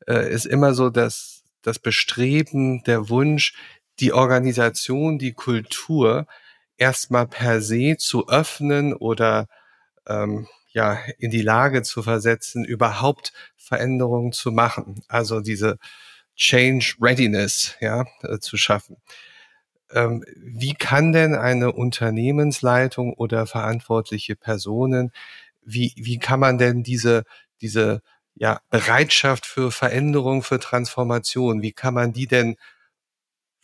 äh, 0.07 0.33
ist 0.33 0.47
immer 0.47 0.73
so, 0.73 0.89
dass 0.89 1.43
das 1.63 1.81
Bestreben, 1.81 2.85
der 2.85 3.09
Wunsch, 3.09 3.55
die 4.01 4.13
Organisation, 4.13 5.19
die 5.19 5.33
Kultur 5.33 6.27
erstmal 6.77 7.27
per 7.27 7.61
se 7.61 7.97
zu 7.99 8.29
öffnen 8.29 8.95
oder 8.95 9.49
ähm, 10.07 10.49
ja 10.73 10.99
in 11.19 11.31
die 11.31 11.43
Lage 11.43 11.83
zu 11.83 12.03
versetzen, 12.03 12.65
überhaupt 12.65 13.33
Veränderungen 13.57 14.33
zu 14.33 14.51
machen. 14.51 15.03
Also 15.09 15.41
diese 15.41 15.79
Change 16.37 16.97
Readiness 17.01 17.77
ja, 17.81 18.05
äh, 18.23 18.39
zu 18.39 18.57
schaffen. 18.57 18.97
Ähm, 19.91 20.25
wie 20.37 20.75
kann 20.75 21.13
denn 21.13 21.35
eine 21.35 21.73
Unternehmensleitung 21.73 23.15
oder 23.15 23.47
verantwortliche 23.47 24.35
Personen, 24.35 25.13
wie, 25.63 25.93
wie 25.97 26.19
kann 26.19 26.41
man 26.41 26.59
denn 26.59 26.83
diese, 26.83 27.25
diese 27.61 28.03
ja, 28.35 28.61
Bereitschaft 28.71 29.47
für 29.47 29.71
Veränderung, 29.71 30.43
für 30.43 30.59
Transformation, 30.59 31.63
wie 31.63 31.73
kann 31.73 31.95
man 31.95 32.13
die 32.13 32.27
denn 32.27 32.57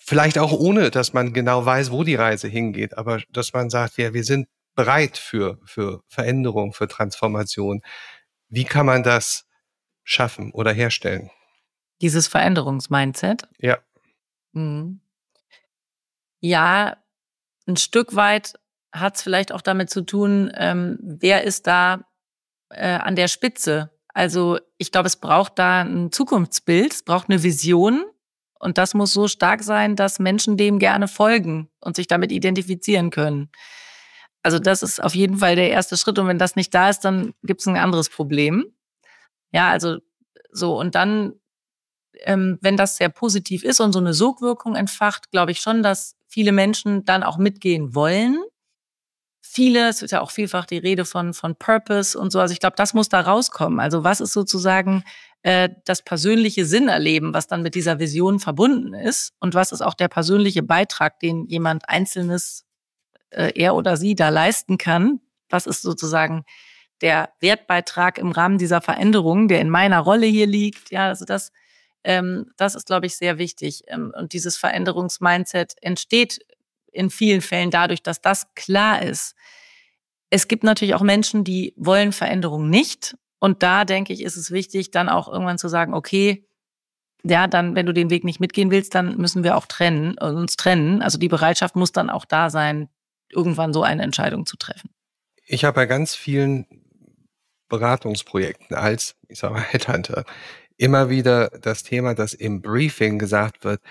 vielleicht 0.01 0.39
auch 0.39 0.53
ohne, 0.53 0.91
dass 0.91 1.13
man 1.13 1.33
genau 1.33 1.65
weiß, 1.65 1.93
wo 1.93 2.03
die 2.03 2.15
Reise 2.17 2.49
hingeht, 2.49 2.97
aber 2.99 3.21
dass 3.31 3.53
man 3.53 3.71
sagt, 3.71 3.99
ja, 3.99 4.13
wir 4.13 4.25
sind 4.25 4.49
bereit 4.75 5.19
für, 5.19 5.61
für 5.65 6.03
Veränderung, 6.09 6.73
für 6.73 6.89
Transformation. 6.89 7.83
Wie 8.49 8.65
kann 8.65 8.87
man 8.87 9.03
das 9.03 9.47
schaffen 10.03 10.53
oder 10.53 10.73
herstellen? 10.73 11.31
Dieses 12.01 12.29
Veränderungsmindset? 12.29 13.47
Ja. 13.59 13.79
Mhm. 14.53 15.01
Ja, 16.41 16.97
ein 17.67 17.77
Stück 17.77 18.17
weit 18.17 18.55
hat 18.93 19.17
es 19.17 19.23
vielleicht 19.23 19.53
auch 19.53 19.61
damit 19.61 19.91
zu 19.91 20.01
tun, 20.01 20.51
ähm, 20.57 20.99
wer 21.03 21.45
ist 21.45 21.67
da 21.67 22.05
äh, 22.71 22.95
an 22.95 23.17
der 23.17 23.29
Spitze. 23.29 23.91
Also 24.09 24.59
ich 24.79 24.91
glaube, 24.91 25.07
es 25.07 25.17
braucht 25.17 25.59
da 25.59 25.83
ein 25.83 26.11
Zukunftsbild, 26.11 26.93
es 26.93 27.03
braucht 27.03 27.29
eine 27.29 27.43
Vision 27.43 28.05
und 28.61 28.79
das 28.79 28.95
muss 28.95 29.13
so 29.13 29.27
stark 29.27 29.63
sein, 29.65 29.97
dass 29.97 30.19
Menschen 30.19 30.57
dem 30.57 30.79
gerne 30.79 31.09
folgen 31.09 31.71
und 31.81 31.97
sich 31.97 32.07
damit 32.07 32.31
identifizieren 32.31 33.11
können. 33.11 33.51
Also 34.43 34.59
das 34.59 34.83
ist 34.83 35.03
auf 35.03 35.15
jeden 35.15 35.39
Fall 35.39 35.57
der 35.57 35.71
erste 35.71 35.97
Schritt 35.97 36.19
und 36.19 36.29
wenn 36.29 36.39
das 36.39 36.57
nicht 36.57 36.73
da 36.75 36.91
ist, 36.91 37.01
dann 37.01 37.35
gibt 37.43 37.63
es 37.63 37.67
ein 37.67 37.77
anderes 37.77 38.11
Problem. 38.11 38.67
Ja, 39.53 39.71
also 39.71 39.97
so 40.53 40.79
und 40.79 40.95
dann, 40.95 41.33
ähm, 42.21 42.59
wenn 42.61 42.77
das 42.77 42.99
sehr 42.99 43.09
positiv 43.09 43.65
ist 43.65 43.81
und 43.81 43.93
so 43.93 43.99
eine 43.99 44.15
Sogwirkung 44.15 44.77
entfacht, 44.77 45.31
glaube 45.31 45.53
ich 45.53 45.61
schon, 45.61 45.83
dass 45.83 46.17
viele 46.29 46.53
Menschen 46.53 47.05
dann 47.07 47.23
auch 47.23 47.39
mitgehen 47.39 47.95
wollen. 47.95 48.39
Viele, 49.53 49.89
es 49.89 50.01
ist 50.01 50.13
ja 50.13 50.21
auch 50.21 50.31
vielfach 50.31 50.65
die 50.65 50.79
Rede 50.79 51.05
von, 51.05 51.35
von 51.35 51.57
Purpose 51.57 52.17
und 52.17 52.31
so. 52.31 52.39
Also 52.39 52.53
ich 52.53 52.61
glaube, 52.61 52.77
das 52.77 52.95
muss 52.95 53.09
da 53.09 53.21
rauskommen. 53.21 53.81
Also 53.81 54.05
was 54.05 54.21
ist 54.21 54.33
sozusagen 54.33 55.03
äh, 55.43 55.71
das 55.85 56.03
persönliche 56.03 56.65
Sinnerleben, 56.65 57.35
was 57.35 57.49
dann 57.49 57.63
mit 57.63 57.75
dieser 57.75 57.99
Vision 57.99 58.39
verbunden 58.39 58.95
ist? 58.95 59.33
Und 59.41 59.55
was 59.55 59.73
ist 59.73 59.81
auch 59.81 59.95
der 59.95 60.07
persönliche 60.07 60.63
Beitrag, 60.63 61.19
den 61.19 61.47
jemand 61.47 61.89
Einzelnes, 61.89 62.65
äh, 63.31 63.51
er 63.57 63.75
oder 63.75 63.97
sie 63.97 64.15
da 64.15 64.29
leisten 64.29 64.79
kann? 64.79 65.19
Was 65.49 65.67
ist 65.67 65.83
sozusagen 65.83 66.45
der 67.01 67.31
Wertbeitrag 67.41 68.19
im 68.19 68.31
Rahmen 68.31 68.57
dieser 68.57 68.81
Veränderung, 68.81 69.49
der 69.49 69.61
in 69.61 69.69
meiner 69.69 69.99
Rolle 69.99 70.27
hier 70.27 70.47
liegt? 70.47 70.93
Ja, 70.93 71.09
also 71.09 71.25
das 71.25 71.51
ähm, 72.05 72.47
das 72.57 72.75
ist, 72.75 72.87
glaube 72.87 73.07
ich, 73.07 73.17
sehr 73.17 73.39
wichtig. 73.39 73.83
Ähm, 73.89 74.13
und 74.17 74.33
dieses 74.33 74.57
Veränderungsmindset 74.57 75.75
entsteht 75.83 76.39
in 76.93 77.11
vielen 77.11 77.41
Fällen 77.41 77.71
dadurch, 77.71 78.03
dass 78.03 78.21
das 78.21 78.55
klar 78.55 79.03
ist. 79.03 79.35
Es 80.31 80.49
gibt 80.49 80.65
natürlich 80.65 80.95
auch 80.95 81.03
Menschen, 81.03 81.45
die 81.45 81.75
wollen 81.77 82.13
Veränderung 82.13 82.71
nicht. 82.71 83.17
Und 83.39 83.63
da 83.63 83.85
denke 83.85 84.13
ich, 84.13 84.23
ist 84.23 84.37
es 84.37 84.51
wichtig, 84.51 84.91
dann 84.91 85.09
auch 85.09 85.29
irgendwann 85.29 85.59
zu 85.59 85.69
sagen, 85.69 85.95
okay, 85.95 86.47
ja, 87.23 87.47
dann, 87.47 87.75
wenn 87.75 87.87
du 87.87 87.93
den 87.93 88.11
Weg 88.11 88.25
nicht 88.25 88.41
mitgehen 88.41 88.71
willst, 88.71 88.95
dann 88.95 89.17
müssen 89.17 89.45
wir 89.45 89.57
auch 89.57 89.67
trennen, 89.67 90.17
uns 90.19 90.57
trennen. 90.57 91.03
Also 91.03 91.19
die 91.19 91.29
Bereitschaft 91.29 91.77
muss 91.77 91.93
dann 91.93 92.11
auch 92.11 92.25
da 92.25 92.51
sein, 92.51 92.89
irgendwann 93.29 93.73
so 93.73 93.83
eine 93.83 94.03
Entscheidung 94.03 94.47
zu 94.47 94.57
treffen. 94.57 94.91
Ich 95.47 95.65
habe 95.65 95.75
bei 95.75 95.87
ganz 95.87 96.15
vielen 96.15 96.67
Beratungsprojekten 97.69 98.77
als, 98.77 99.17
ich 99.29 99.39
sage 99.39 99.55
mal, 99.55 99.63
Headhunter 99.71 100.25
immer 100.81 101.11
wieder 101.11 101.51
das 101.61 101.83
Thema, 101.83 102.15
das 102.15 102.33
im 102.33 102.63
Briefing 102.63 103.19
gesagt 103.19 103.65
wird. 103.65 103.83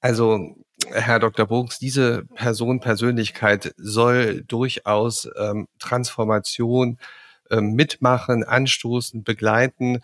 Also, 0.00 0.56
Herr 0.90 1.18
Dr. 1.18 1.46
Bogens, 1.46 1.78
diese 1.78 2.24
Person, 2.34 2.80
Persönlichkeit 2.80 3.74
soll 3.76 4.42
durchaus 4.42 5.28
ähm, 5.36 5.68
Transformation 5.78 6.98
ähm, 7.50 7.72
mitmachen, 7.72 8.44
anstoßen, 8.44 9.24
begleiten. 9.24 10.02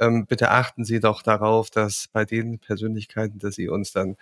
Ähm, 0.00 0.26
bitte 0.26 0.50
achten 0.50 0.84
Sie 0.84 1.00
doch 1.00 1.22
darauf, 1.22 1.70
dass 1.70 2.08
bei 2.12 2.24
den 2.24 2.58
Persönlichkeiten, 2.58 3.38
dass 3.38 3.54
Sie 3.54 3.68
uns 3.68 3.92
dann, 3.92 4.16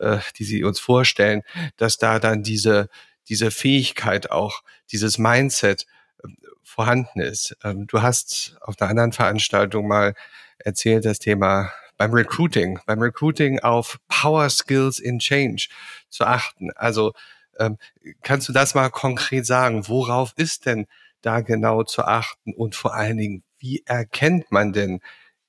äh, 0.00 0.18
die 0.38 0.44
Sie 0.44 0.64
uns 0.64 0.80
vorstellen, 0.80 1.42
dass 1.76 1.98
da 1.98 2.18
dann 2.18 2.42
diese 2.42 2.88
diese 3.28 3.50
Fähigkeit 3.50 4.30
auch, 4.30 4.62
dieses 4.90 5.18
Mindset 5.18 5.86
äh, 6.22 6.28
vorhanden 6.62 7.20
ist. 7.20 7.56
Ähm, 7.64 7.86
du 7.86 8.02
hast 8.02 8.56
auf 8.60 8.80
einer 8.80 8.90
anderen 8.90 9.12
Veranstaltung 9.12 9.88
mal 9.88 10.14
erzählt, 10.58 11.04
das 11.04 11.18
Thema 11.18 11.72
beim 11.96 12.12
Recruiting, 12.12 12.78
beim 12.86 13.00
Recruiting 13.00 13.60
auf 13.60 13.98
Power 14.08 14.48
Skills 14.50 14.98
in 14.98 15.18
Change 15.18 15.68
zu 16.08 16.24
achten. 16.24 16.70
Also 16.76 17.12
ähm, 17.58 17.78
kannst 18.22 18.48
du 18.48 18.52
das 18.52 18.74
mal 18.74 18.90
konkret 18.90 19.46
sagen? 19.46 19.88
Worauf 19.88 20.32
ist 20.36 20.66
denn 20.66 20.86
da 21.22 21.40
genau 21.40 21.84
zu 21.84 22.02
achten? 22.04 22.52
Und 22.52 22.74
vor 22.74 22.94
allen 22.94 23.16
Dingen, 23.16 23.44
wie 23.58 23.82
erkennt 23.86 24.50
man 24.50 24.72
denn 24.72 25.00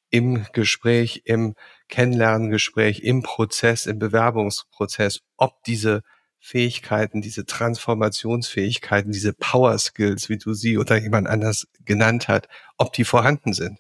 im 0.10 0.46
Gespräch, 0.54 1.24
im 1.26 1.56
Kennenlerngespräch, 1.90 3.02
im 3.02 3.24
Prozess, 3.24 3.86
im 3.86 4.00
Bewerbungsprozess, 4.00 5.22
ob 5.38 5.64
diese 5.64 6.04
Fähigkeiten, 6.40 7.22
diese 7.22 7.46
Transformationsfähigkeiten, 7.46 9.12
diese 9.12 9.34
Power 9.34 9.78
Skills, 9.80 10.30
wie 10.30 10.38
du 10.38 10.54
sie 10.54 10.78
oder 10.78 10.98
jemand 10.98 11.28
anders 11.28 11.68
genannt 11.84 12.28
hat, 12.28 12.48
ob 12.78 12.94
die 12.94 13.04
vorhanden 13.04 13.54
sind? 13.54 13.80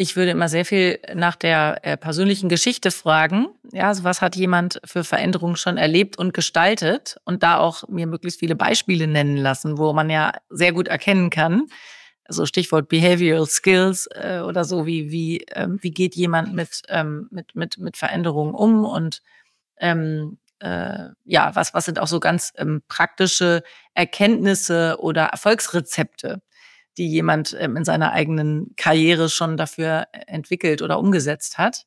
Ich 0.00 0.14
würde 0.14 0.30
immer 0.30 0.48
sehr 0.48 0.64
viel 0.64 1.00
nach 1.12 1.34
der 1.34 1.80
äh, 1.82 1.96
persönlichen 1.96 2.48
Geschichte 2.48 2.92
fragen. 2.92 3.48
Ja, 3.72 3.88
also 3.88 4.04
was 4.04 4.22
hat 4.22 4.36
jemand 4.36 4.80
für 4.84 5.02
Veränderungen 5.02 5.56
schon 5.56 5.76
erlebt 5.76 6.16
und 6.16 6.32
gestaltet? 6.32 7.16
Und 7.24 7.42
da 7.42 7.58
auch 7.58 7.88
mir 7.88 8.06
möglichst 8.06 8.38
viele 8.38 8.54
Beispiele 8.54 9.08
nennen 9.08 9.36
lassen, 9.36 9.76
wo 9.76 9.92
man 9.92 10.08
ja 10.08 10.34
sehr 10.50 10.72
gut 10.72 10.86
erkennen 10.86 11.30
kann, 11.30 11.66
also 12.22 12.46
Stichwort 12.46 12.88
Behavioral 12.88 13.46
Skills 13.46 14.06
äh, 14.12 14.40
oder 14.46 14.64
so, 14.64 14.86
wie, 14.86 15.10
wie, 15.10 15.44
ähm, 15.52 15.78
wie 15.80 15.90
geht 15.90 16.14
jemand 16.14 16.54
mit, 16.54 16.82
ähm, 16.88 17.26
mit, 17.32 17.56
mit, 17.56 17.78
mit 17.78 17.96
Veränderungen 17.96 18.54
um 18.54 18.84
und 18.84 19.20
ähm, 19.78 20.38
äh, 20.60 21.08
ja, 21.24 21.56
was, 21.56 21.74
was 21.74 21.86
sind 21.86 21.98
auch 21.98 22.06
so 22.06 22.20
ganz 22.20 22.52
ähm, 22.56 22.82
praktische 22.86 23.64
Erkenntnisse 23.94 24.98
oder 25.00 25.24
Erfolgsrezepte, 25.24 26.40
die 26.98 27.08
jemand 27.08 27.56
ähm, 27.58 27.76
in 27.76 27.84
seiner 27.84 28.12
eigenen 28.12 28.74
Karriere 28.76 29.28
schon 29.28 29.56
dafür 29.56 30.08
entwickelt 30.26 30.82
oder 30.82 30.98
umgesetzt 30.98 31.56
hat. 31.56 31.86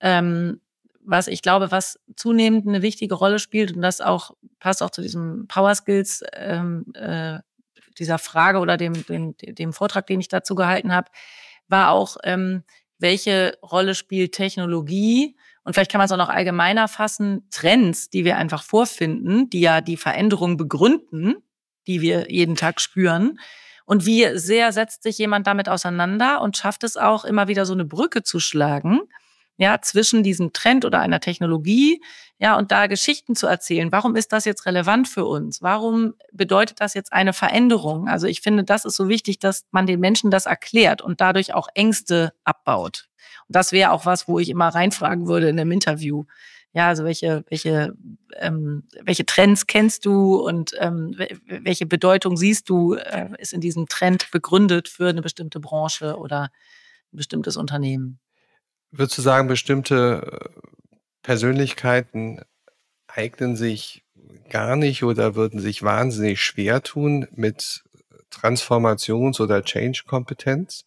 Ähm, 0.00 0.60
was 1.00 1.26
ich 1.26 1.42
glaube, 1.42 1.70
was 1.70 1.98
zunehmend 2.16 2.68
eine 2.68 2.82
wichtige 2.82 3.14
Rolle 3.14 3.38
spielt 3.38 3.74
und 3.74 3.82
das 3.82 4.00
auch 4.00 4.32
passt 4.60 4.82
auch 4.82 4.90
zu 4.90 5.02
diesem 5.02 5.46
Power 5.48 5.74
Skills 5.74 6.22
ähm, 6.34 6.86
äh, 6.94 7.38
dieser 7.98 8.18
Frage 8.18 8.58
oder 8.58 8.76
dem, 8.76 9.04
dem, 9.06 9.34
dem 9.36 9.72
Vortrag, 9.72 10.06
den 10.06 10.20
ich 10.20 10.28
dazu 10.28 10.54
gehalten 10.54 10.92
habe, 10.92 11.10
war 11.66 11.90
auch, 11.90 12.16
ähm, 12.24 12.62
welche 12.98 13.58
Rolle 13.62 13.94
spielt 13.94 14.32
Technologie 14.32 15.36
und 15.68 15.74
vielleicht 15.74 15.90
kann 15.90 15.98
man 15.98 16.06
es 16.06 16.12
auch 16.12 16.16
noch 16.16 16.30
allgemeiner 16.30 16.88
fassen, 16.88 17.46
Trends, 17.50 18.08
die 18.08 18.24
wir 18.24 18.36
einfach 18.36 18.62
vorfinden, 18.62 19.50
die 19.50 19.60
ja 19.60 19.80
die 19.80 19.96
Veränderung 19.96 20.56
begründen, 20.56 21.36
die 21.86 22.00
wir 22.00 22.30
jeden 22.30 22.56
Tag 22.56 22.80
spüren. 22.80 23.38
Und 23.88 24.04
wie 24.04 24.36
sehr 24.36 24.70
setzt 24.72 25.02
sich 25.02 25.16
jemand 25.16 25.46
damit 25.46 25.68
auseinander 25.68 26.42
und 26.42 26.58
schafft 26.58 26.84
es 26.84 26.98
auch 26.98 27.24
immer 27.24 27.48
wieder 27.48 27.64
so 27.64 27.72
eine 27.72 27.86
Brücke 27.86 28.22
zu 28.22 28.38
schlagen 28.38 29.00
ja, 29.58 29.80
zwischen 29.82 30.22
diesem 30.22 30.52
Trend 30.52 30.84
oder 30.84 31.00
einer 31.00 31.20
Technologie, 31.20 32.00
ja, 32.38 32.56
und 32.56 32.70
da 32.70 32.86
Geschichten 32.86 33.34
zu 33.34 33.46
erzählen. 33.48 33.90
Warum 33.90 34.14
ist 34.14 34.32
das 34.32 34.44
jetzt 34.44 34.66
relevant 34.66 35.08
für 35.08 35.24
uns? 35.24 35.62
Warum 35.62 36.14
bedeutet 36.32 36.80
das 36.80 36.92
jetzt 36.92 37.12
eine 37.12 37.32
Veränderung? 37.32 38.08
Also 38.08 38.28
ich 38.28 38.40
finde, 38.40 38.62
das 38.62 38.84
ist 38.84 38.94
so 38.94 39.08
wichtig, 39.08 39.40
dass 39.40 39.64
man 39.72 39.86
den 39.86 39.98
Menschen 40.00 40.30
das 40.30 40.46
erklärt 40.46 41.02
und 41.02 41.20
dadurch 41.20 41.54
auch 41.54 41.68
Ängste 41.74 42.32
abbaut. 42.44 43.08
Und 43.48 43.56
das 43.56 43.72
wäre 43.72 43.90
auch 43.90 44.06
was, 44.06 44.28
wo 44.28 44.38
ich 44.38 44.48
immer 44.48 44.68
reinfragen 44.68 45.26
würde 45.26 45.48
in 45.48 45.58
einem 45.58 45.72
Interview. 45.72 46.24
Ja, 46.74 46.88
also 46.88 47.04
welche, 47.04 47.44
welche, 47.48 47.94
ähm, 48.36 48.84
welche 49.02 49.24
Trends 49.24 49.66
kennst 49.66 50.04
du 50.04 50.36
und 50.36 50.72
ähm, 50.78 51.16
welche 51.46 51.86
Bedeutung 51.86 52.36
siehst 52.36 52.68
du, 52.68 52.94
äh, 52.94 53.30
ist 53.38 53.52
in 53.52 53.60
diesem 53.60 53.86
Trend 53.86 54.30
begründet 54.30 54.88
für 54.88 55.08
eine 55.08 55.22
bestimmte 55.22 55.60
Branche 55.60 56.16
oder 56.16 56.50
ein 57.12 57.16
bestimmtes 57.16 57.56
Unternehmen? 57.56 58.20
Würdest 58.90 59.18
du 59.18 59.22
sagen, 59.22 59.48
bestimmte 59.48 60.50
äh, 60.54 60.60
Persönlichkeiten 61.22 62.42
eignen 63.06 63.56
sich 63.56 64.04
gar 64.50 64.76
nicht 64.76 65.02
oder 65.04 65.34
würden 65.34 65.60
sich 65.60 65.82
wahnsinnig 65.82 66.40
schwer 66.40 66.82
tun 66.82 67.26
mit 67.32 67.82
Transformations- 68.30 69.40
oder 69.40 69.62
Change-Kompetenz? 69.62 70.84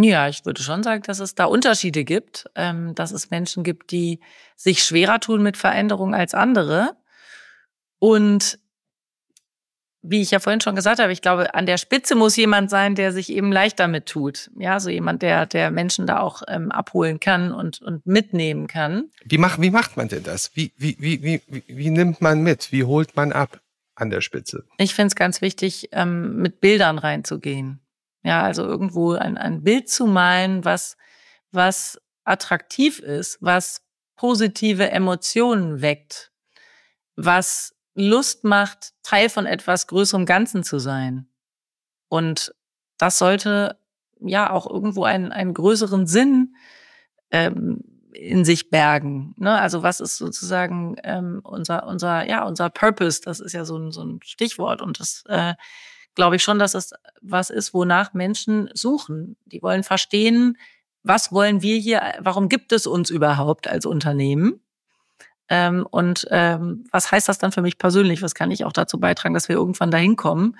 Ja, 0.00 0.28
ich 0.28 0.44
würde 0.46 0.62
schon 0.62 0.84
sagen, 0.84 1.02
dass 1.02 1.18
es 1.18 1.34
da 1.34 1.46
Unterschiede 1.46 2.04
gibt, 2.04 2.48
ähm, 2.54 2.94
dass 2.94 3.10
es 3.10 3.30
Menschen 3.30 3.64
gibt, 3.64 3.90
die 3.90 4.20
sich 4.56 4.84
schwerer 4.84 5.18
tun 5.18 5.42
mit 5.42 5.56
Veränderung 5.56 6.14
als 6.14 6.34
andere. 6.34 6.96
Und 7.98 8.60
wie 10.02 10.22
ich 10.22 10.30
ja 10.30 10.38
vorhin 10.38 10.60
schon 10.60 10.76
gesagt 10.76 11.00
habe, 11.00 11.12
ich 11.12 11.20
glaube, 11.20 11.54
an 11.54 11.66
der 11.66 11.76
Spitze 11.76 12.14
muss 12.14 12.36
jemand 12.36 12.70
sein, 12.70 12.94
der 12.94 13.12
sich 13.12 13.32
eben 13.32 13.50
leicht 13.50 13.80
damit 13.80 14.06
tut. 14.06 14.52
Ja, 14.56 14.78
so 14.78 14.88
jemand, 14.88 15.22
der, 15.22 15.46
der 15.46 15.72
Menschen 15.72 16.06
da 16.06 16.20
auch 16.20 16.42
ähm, 16.46 16.70
abholen 16.70 17.18
kann 17.18 17.52
und, 17.52 17.82
und 17.82 18.06
mitnehmen 18.06 18.68
kann. 18.68 19.10
Wie 19.24 19.38
macht, 19.38 19.60
wie 19.60 19.70
macht 19.70 19.96
man 19.96 20.06
denn 20.06 20.22
das? 20.22 20.52
Wie, 20.54 20.72
wie, 20.76 20.96
wie, 21.00 21.22
wie, 21.24 21.42
wie, 21.48 21.64
wie 21.66 21.90
nimmt 21.90 22.20
man 22.20 22.42
mit? 22.42 22.70
Wie 22.70 22.84
holt 22.84 23.16
man 23.16 23.32
ab 23.32 23.60
an 23.96 24.10
der 24.10 24.20
Spitze? 24.20 24.64
Ich 24.78 24.94
finde 24.94 25.08
es 25.08 25.16
ganz 25.16 25.40
wichtig, 25.40 25.88
ähm, 25.90 26.36
mit 26.36 26.60
Bildern 26.60 26.98
reinzugehen. 26.98 27.80
Ja, 28.28 28.42
also 28.42 28.62
irgendwo 28.62 29.14
ein, 29.14 29.38
ein 29.38 29.62
Bild 29.62 29.88
zu 29.88 30.06
malen, 30.06 30.62
was, 30.62 30.98
was 31.50 31.98
attraktiv 32.24 32.98
ist, 32.98 33.38
was 33.40 33.80
positive 34.16 34.90
Emotionen 34.90 35.80
weckt, 35.80 36.30
was 37.16 37.74
Lust 37.94 38.44
macht, 38.44 38.92
Teil 39.02 39.30
von 39.30 39.46
etwas 39.46 39.86
größerem 39.86 40.26
Ganzen 40.26 40.62
zu 40.62 40.78
sein. 40.78 41.26
Und 42.10 42.54
das 42.98 43.16
sollte 43.16 43.78
ja 44.20 44.50
auch 44.50 44.68
irgendwo 44.68 45.04
einen, 45.04 45.32
einen 45.32 45.54
größeren 45.54 46.06
Sinn 46.06 46.54
ähm, 47.30 47.82
in 48.12 48.44
sich 48.44 48.68
bergen. 48.68 49.34
Ne? 49.38 49.58
Also 49.58 49.82
was 49.82 50.00
ist 50.00 50.18
sozusagen 50.18 50.96
ähm, 51.02 51.40
unser, 51.44 51.86
unser, 51.86 52.28
ja, 52.28 52.44
unser 52.44 52.68
Purpose? 52.68 53.22
Das 53.24 53.40
ist 53.40 53.54
ja 53.54 53.64
so 53.64 53.78
ein, 53.78 53.90
so 53.90 54.02
ein 54.02 54.20
Stichwort. 54.22 54.82
Und 54.82 55.00
das 55.00 55.24
äh, 55.28 55.54
glaube 56.18 56.34
ich 56.34 56.42
schon, 56.42 56.58
dass 56.58 56.74
es 56.74 56.92
was 57.22 57.48
ist, 57.48 57.72
wonach 57.72 58.12
Menschen 58.12 58.68
suchen. 58.74 59.36
Die 59.46 59.62
wollen 59.62 59.84
verstehen, 59.84 60.58
was 61.04 61.30
wollen 61.30 61.62
wir 61.62 61.78
hier, 61.78 62.02
warum 62.18 62.48
gibt 62.48 62.72
es 62.72 62.88
uns 62.88 63.08
überhaupt 63.08 63.68
als 63.68 63.86
Unternehmen? 63.86 64.60
Ähm, 65.48 65.86
und 65.88 66.26
ähm, 66.32 66.84
was 66.90 67.12
heißt 67.12 67.28
das 67.28 67.38
dann 67.38 67.52
für 67.52 67.62
mich 67.62 67.78
persönlich? 67.78 68.20
Was 68.20 68.34
kann 68.34 68.50
ich 68.50 68.64
auch 68.64 68.72
dazu 68.72 68.98
beitragen, 68.98 69.32
dass 69.32 69.48
wir 69.48 69.54
irgendwann 69.54 69.92
dahin 69.92 70.16
kommen? 70.16 70.58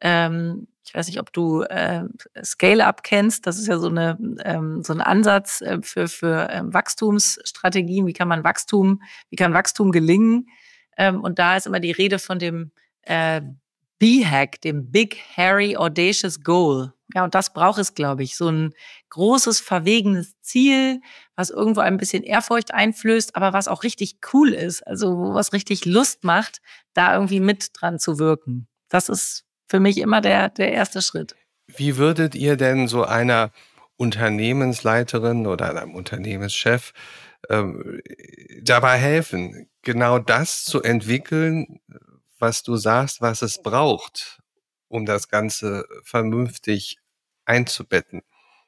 Ähm, 0.00 0.68
ich 0.84 0.94
weiß 0.94 1.08
nicht, 1.08 1.18
ob 1.18 1.32
du 1.32 1.62
äh, 1.62 2.04
Scale-Up 2.40 3.02
kennst. 3.02 3.44
Das 3.48 3.58
ist 3.58 3.66
ja 3.66 3.78
so, 3.78 3.88
eine, 3.88 4.16
ähm, 4.44 4.84
so 4.84 4.92
ein 4.92 5.00
Ansatz 5.00 5.62
äh, 5.62 5.82
für, 5.82 6.06
für 6.06 6.48
ähm, 6.48 6.72
Wachstumsstrategien. 6.72 8.06
Wie 8.06 8.12
kann 8.12 8.28
man 8.28 8.44
Wachstum, 8.44 9.02
wie 9.30 9.36
kann 9.36 9.52
Wachstum 9.52 9.90
gelingen? 9.90 10.46
Ähm, 10.96 11.20
und 11.22 11.40
da 11.40 11.56
ist 11.56 11.66
immer 11.66 11.80
die 11.80 11.90
Rede 11.90 12.20
von 12.20 12.38
dem 12.38 12.70
äh, 13.02 13.42
B-Hack, 14.02 14.60
dem 14.62 14.90
Big 14.90 15.16
Hairy 15.36 15.76
Audacious 15.76 16.42
Goal. 16.42 16.92
Ja, 17.14 17.22
und 17.22 17.36
das 17.36 17.52
braucht 17.52 17.78
es, 17.78 17.94
glaube 17.94 18.24
ich. 18.24 18.36
So 18.36 18.48
ein 18.48 18.74
großes, 19.10 19.60
verwegenes 19.60 20.34
Ziel, 20.40 21.00
was 21.36 21.50
irgendwo 21.50 21.82
ein 21.82 21.98
bisschen 21.98 22.24
Ehrfurcht 22.24 22.74
einflößt, 22.74 23.36
aber 23.36 23.52
was 23.52 23.68
auch 23.68 23.84
richtig 23.84 24.16
cool 24.32 24.54
ist. 24.54 24.84
Also, 24.84 25.32
was 25.34 25.52
richtig 25.52 25.84
Lust 25.84 26.24
macht, 26.24 26.60
da 26.94 27.14
irgendwie 27.14 27.38
mit 27.38 27.68
dran 27.74 28.00
zu 28.00 28.18
wirken. 28.18 28.66
Das 28.88 29.08
ist 29.08 29.44
für 29.68 29.78
mich 29.78 29.98
immer 29.98 30.20
der, 30.20 30.48
der 30.48 30.72
erste 30.72 31.00
Schritt. 31.00 31.36
Wie 31.68 31.96
würdet 31.96 32.34
ihr 32.34 32.56
denn 32.56 32.88
so 32.88 33.04
einer 33.04 33.52
Unternehmensleiterin 33.94 35.46
oder 35.46 35.70
einem 35.80 35.94
Unternehmenschef 35.94 36.92
ähm, 37.48 38.00
dabei 38.62 38.98
helfen, 38.98 39.70
genau 39.82 40.18
das 40.18 40.64
zu 40.64 40.82
entwickeln, 40.82 41.78
was 42.42 42.62
du 42.62 42.76
sagst, 42.76 43.22
was 43.22 43.40
es 43.40 43.62
braucht, 43.62 44.40
um 44.88 45.06
das 45.06 45.28
Ganze 45.28 45.86
vernünftig 46.04 46.98
einzubetten? 47.46 48.20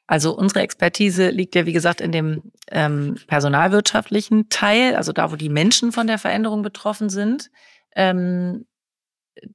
Also 0.06 0.36
unsere 0.36 0.60
Expertise 0.60 1.30
liegt 1.30 1.54
ja, 1.54 1.66
wie 1.66 1.72
gesagt, 1.72 2.00
in 2.00 2.12
dem 2.12 2.52
ähm, 2.70 3.16
personalwirtschaftlichen 3.26 4.48
Teil, 4.48 4.96
also 4.96 5.12
da, 5.12 5.32
wo 5.32 5.36
die 5.36 5.48
Menschen 5.48 5.92
von 5.92 6.06
der 6.06 6.18
Veränderung 6.18 6.62
betroffen 6.62 7.08
sind. 7.08 7.50
Ähm, 7.96 8.66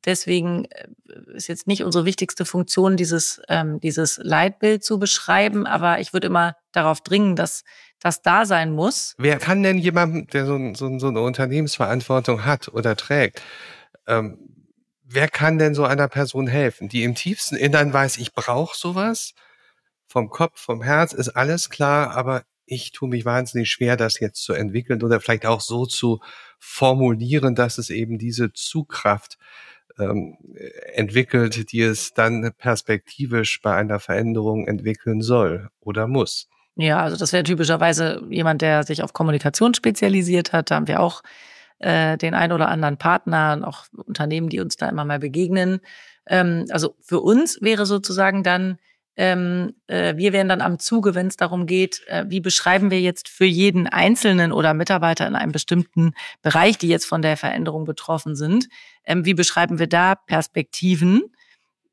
deswegen 0.06 0.66
äh, 0.66 0.88
ist 1.36 1.48
jetzt 1.48 1.68
nicht 1.68 1.84
unsere 1.84 2.06
wichtigste 2.06 2.46
Funktion, 2.46 2.98
dieses, 2.98 3.42
ähm, 3.48 3.80
dieses 3.80 4.20
Leitbild 4.24 4.84
zu 4.84 4.98
beschreiben, 4.98 5.68
aber 5.68 6.00
ich 6.00 6.14
würde 6.14 6.28
immer 6.28 6.56
darauf 6.72 7.02
dringen, 7.02 7.36
dass 7.36 7.64
das 8.00 8.22
da 8.22 8.46
sein 8.46 8.72
muss. 8.72 9.14
Wer 9.18 9.38
kann 9.38 9.62
denn 9.62 9.78
jemand, 9.78 10.34
der 10.34 10.46
so, 10.46 10.58
so, 10.74 10.98
so 10.98 11.08
eine 11.08 11.22
Unternehmensverantwortung 11.22 12.46
hat 12.46 12.70
oder 12.70 12.96
trägt, 12.96 13.42
ähm, 14.10 14.38
wer 15.04 15.30
kann 15.30 15.58
denn 15.58 15.74
so 15.74 15.86
einer 15.86 16.08
Person 16.08 16.48
helfen, 16.48 16.90
die 16.90 17.04
im 17.04 17.16
tiefsten 17.16 17.56
Innern 17.56 17.94
weiß, 17.94 18.18
ich 18.18 18.34
brauche 18.34 18.78
sowas? 18.78 19.34
Vom 20.08 20.30
Kopf, 20.30 20.60
vom 20.60 20.82
Herz 20.82 21.14
ist 21.14 21.30
alles 21.30 21.70
klar, 21.70 22.16
aber 22.16 22.44
ich 22.66 22.92
tue 22.92 23.10
mich 23.10 23.26
wahnsinnig 23.26 23.70
schwer, 23.70 23.98
das 23.98 24.20
jetzt 24.20 24.44
zu 24.44 24.54
entwickeln 24.54 25.02
oder 25.04 25.20
vielleicht 25.20 25.46
auch 25.46 25.62
so 25.62 25.86
zu 25.86 26.20
formulieren, 26.60 27.56
dass 27.56 27.78
es 27.78 27.90
eben 27.90 28.18
diese 28.18 28.52
Zugkraft 28.54 29.38
ähm, 30.00 30.38
entwickelt, 30.94 31.72
die 31.72 31.82
es 31.82 32.14
dann 32.14 32.52
perspektivisch 32.58 33.62
bei 33.62 33.76
einer 33.76 34.00
Veränderung 34.00 34.68
entwickeln 34.68 35.22
soll 35.22 35.70
oder 35.80 36.08
muss. 36.08 36.48
Ja, 36.76 37.02
also 37.02 37.18
das 37.18 37.34
wäre 37.34 37.44
typischerweise 37.44 38.24
jemand, 38.30 38.62
der 38.62 38.84
sich 38.84 39.04
auf 39.04 39.14
Kommunikation 39.14 39.74
spezialisiert 39.74 40.54
hat. 40.54 40.72
Da 40.72 40.76
haben 40.76 40.88
wir 40.88 41.02
auch 41.02 41.22
äh, 41.80 42.18
den 42.18 42.34
ein 42.34 42.52
oder 42.52 42.70
anderen 42.70 42.98
Partner 42.98 43.54
und 43.54 43.64
auch 43.64 43.86
Unternehmen, 44.06 44.50
die 44.50 44.60
uns 44.60 44.78
da 44.78 44.88
immer 44.90 45.06
mal 45.06 45.20
begegnen. 45.20 45.80
Ähm, 46.28 46.66
also 46.70 46.96
für 47.02 47.20
uns 47.20 47.62
wäre 47.62 47.86
sozusagen 47.86 48.44
dann, 48.44 48.78
ähm, 49.16 49.74
äh, 49.88 50.16
wir 50.16 50.32
wären 50.32 50.48
dann 50.48 50.62
am 50.62 50.80
Zuge, 50.80 51.16
wenn 51.16 51.28
es 51.28 51.36
darum 51.36 51.66
geht, 51.66 52.06
äh, 52.08 52.26
wie 52.28 52.40
beschreiben 52.40 52.92
wir 52.92 53.02
jetzt 53.02 53.28
für 53.28 53.46
jeden 53.46 53.88
Einzelnen 53.88 54.52
oder 54.52 54.74
Mitarbeiter 54.74 55.28
in 55.28 55.36
einem 55.36 55.52
bestimmten 55.52 56.14
Bereich, 56.42 56.78
die 56.78 56.88
jetzt 56.88 57.06
von 57.06 57.22
der 57.22 57.36
Veränderung 57.36 57.86
betroffen 57.86 58.36
sind, 58.36 58.70
ähm, 59.06 59.26
wie 59.26 59.34
beschreiben 59.34 59.80
wir 59.80 59.88
da 59.88 60.16
Perspektiven? 60.16 61.24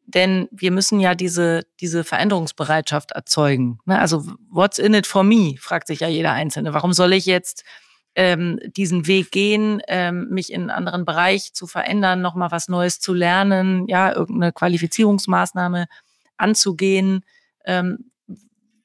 Denn 0.08 0.48
wir 0.52 0.70
müssen 0.70 1.00
ja 1.00 1.16
diese, 1.16 1.64
diese 1.80 2.04
Veränderungsbereitschaft 2.04 3.10
erzeugen. 3.10 3.80
Ne? 3.86 3.98
Also, 3.98 4.24
what's 4.48 4.78
in 4.78 4.94
it 4.94 5.04
for 5.04 5.24
me? 5.24 5.56
fragt 5.58 5.88
sich 5.88 5.98
ja 5.98 6.06
jeder 6.06 6.30
Einzelne. 6.30 6.72
Warum 6.74 6.92
soll 6.92 7.12
ich 7.12 7.26
jetzt 7.26 7.64
ähm, 8.16 8.58
diesen 8.64 9.06
Weg 9.06 9.30
gehen, 9.30 9.80
ähm, 9.88 10.28
mich 10.30 10.50
in 10.52 10.62
einen 10.62 10.70
anderen 10.70 11.04
Bereich 11.04 11.52
zu 11.52 11.66
verändern, 11.66 12.22
nochmal 12.22 12.50
was 12.50 12.68
Neues 12.68 12.98
zu 12.98 13.12
lernen, 13.12 13.86
ja, 13.88 14.12
irgendeine 14.12 14.52
Qualifizierungsmaßnahme 14.52 15.86
anzugehen, 16.38 17.24
ähm, 17.66 18.10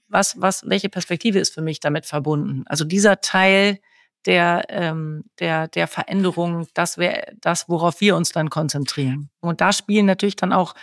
was, 0.09 0.39
was, 0.39 0.67
welche 0.67 0.89
Perspektive 0.89 1.39
ist 1.39 1.53
für 1.53 1.61
mich 1.61 1.79
damit 1.79 2.05
verbunden? 2.05 2.63
Also 2.67 2.83
dieser 2.83 3.21
Teil 3.21 3.79
der, 4.25 4.65
ähm, 4.67 5.23
der, 5.39 5.69
der 5.69 5.87
Veränderung, 5.87 6.67
das 6.73 6.97
wäre 6.97 7.33
das, 7.39 7.69
worauf 7.69 8.01
wir 8.01 8.17
uns 8.17 8.33
dann 8.33 8.49
konzentrieren. 8.49 9.29
Und 9.39 9.61
da 9.61 9.71
spielen 9.71 10.05
natürlich 10.05 10.35
dann 10.35 10.51
auch 10.51 10.75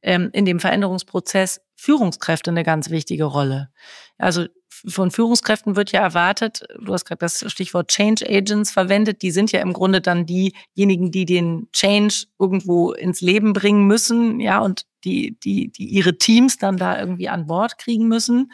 ähm, 0.00 0.30
in 0.32 0.44
dem 0.44 0.60
Veränderungsprozess 0.60 1.60
Führungskräfte 1.74 2.52
eine 2.52 2.62
ganz 2.62 2.90
wichtige 2.90 3.24
Rolle. 3.24 3.70
Also 4.16 4.46
von 4.86 5.10
Führungskräften 5.10 5.76
wird 5.76 5.92
ja 5.92 6.00
erwartet, 6.00 6.64
du 6.80 6.92
hast 6.92 7.04
gerade 7.04 7.20
das 7.20 7.44
Stichwort 7.50 7.88
Change 7.88 8.26
Agents 8.28 8.70
verwendet, 8.70 9.22
die 9.22 9.30
sind 9.30 9.52
ja 9.52 9.60
im 9.60 9.72
Grunde 9.72 10.00
dann 10.00 10.26
diejenigen, 10.26 11.10
die 11.10 11.24
den 11.24 11.68
Change 11.72 12.26
irgendwo 12.38 12.92
ins 12.92 13.20
Leben 13.20 13.52
bringen 13.52 13.86
müssen, 13.86 14.40
ja, 14.40 14.60
und 14.60 14.86
die, 15.04 15.38
die, 15.40 15.70
die 15.70 15.86
ihre 15.86 16.18
Teams 16.18 16.58
dann 16.58 16.76
da 16.76 16.98
irgendwie 16.98 17.28
an 17.28 17.46
Bord 17.46 17.78
kriegen 17.78 18.08
müssen. 18.08 18.52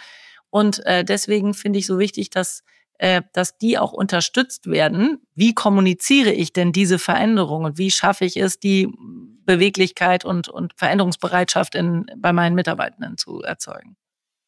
Und 0.51 0.85
äh, 0.85 1.05
deswegen 1.05 1.55
finde 1.55 1.79
ich 1.79 1.87
so 1.87 1.99
wichtig, 1.99 2.31
dass 2.31 2.63
äh, 3.03 3.23
dass 3.33 3.59
die 3.59 3.79
auch 3.79 3.93
unterstützt 3.93 4.69
werden. 4.69 5.19
Wie 5.35 5.55
kommuniziere 5.55 6.31
ich 6.31 6.53
denn 6.53 6.71
diese 6.71 7.01
Veränderung 7.01 7.65
und 7.65 7.77
wie 7.77 7.91
schaffe 7.91 8.25
ich 8.25 8.37
es, 8.37 8.61
die 8.61 8.89
Beweglichkeit 9.45 10.25
und, 10.25 10.49
und 10.49 10.73
Veränderungsbereitschaft 10.77 11.75
in, 11.75 12.07
bei 12.17 12.33
meinen 12.33 12.55
Mitarbeitenden 12.55 13.19
zu 13.19 13.43
erzeugen? 13.43 13.97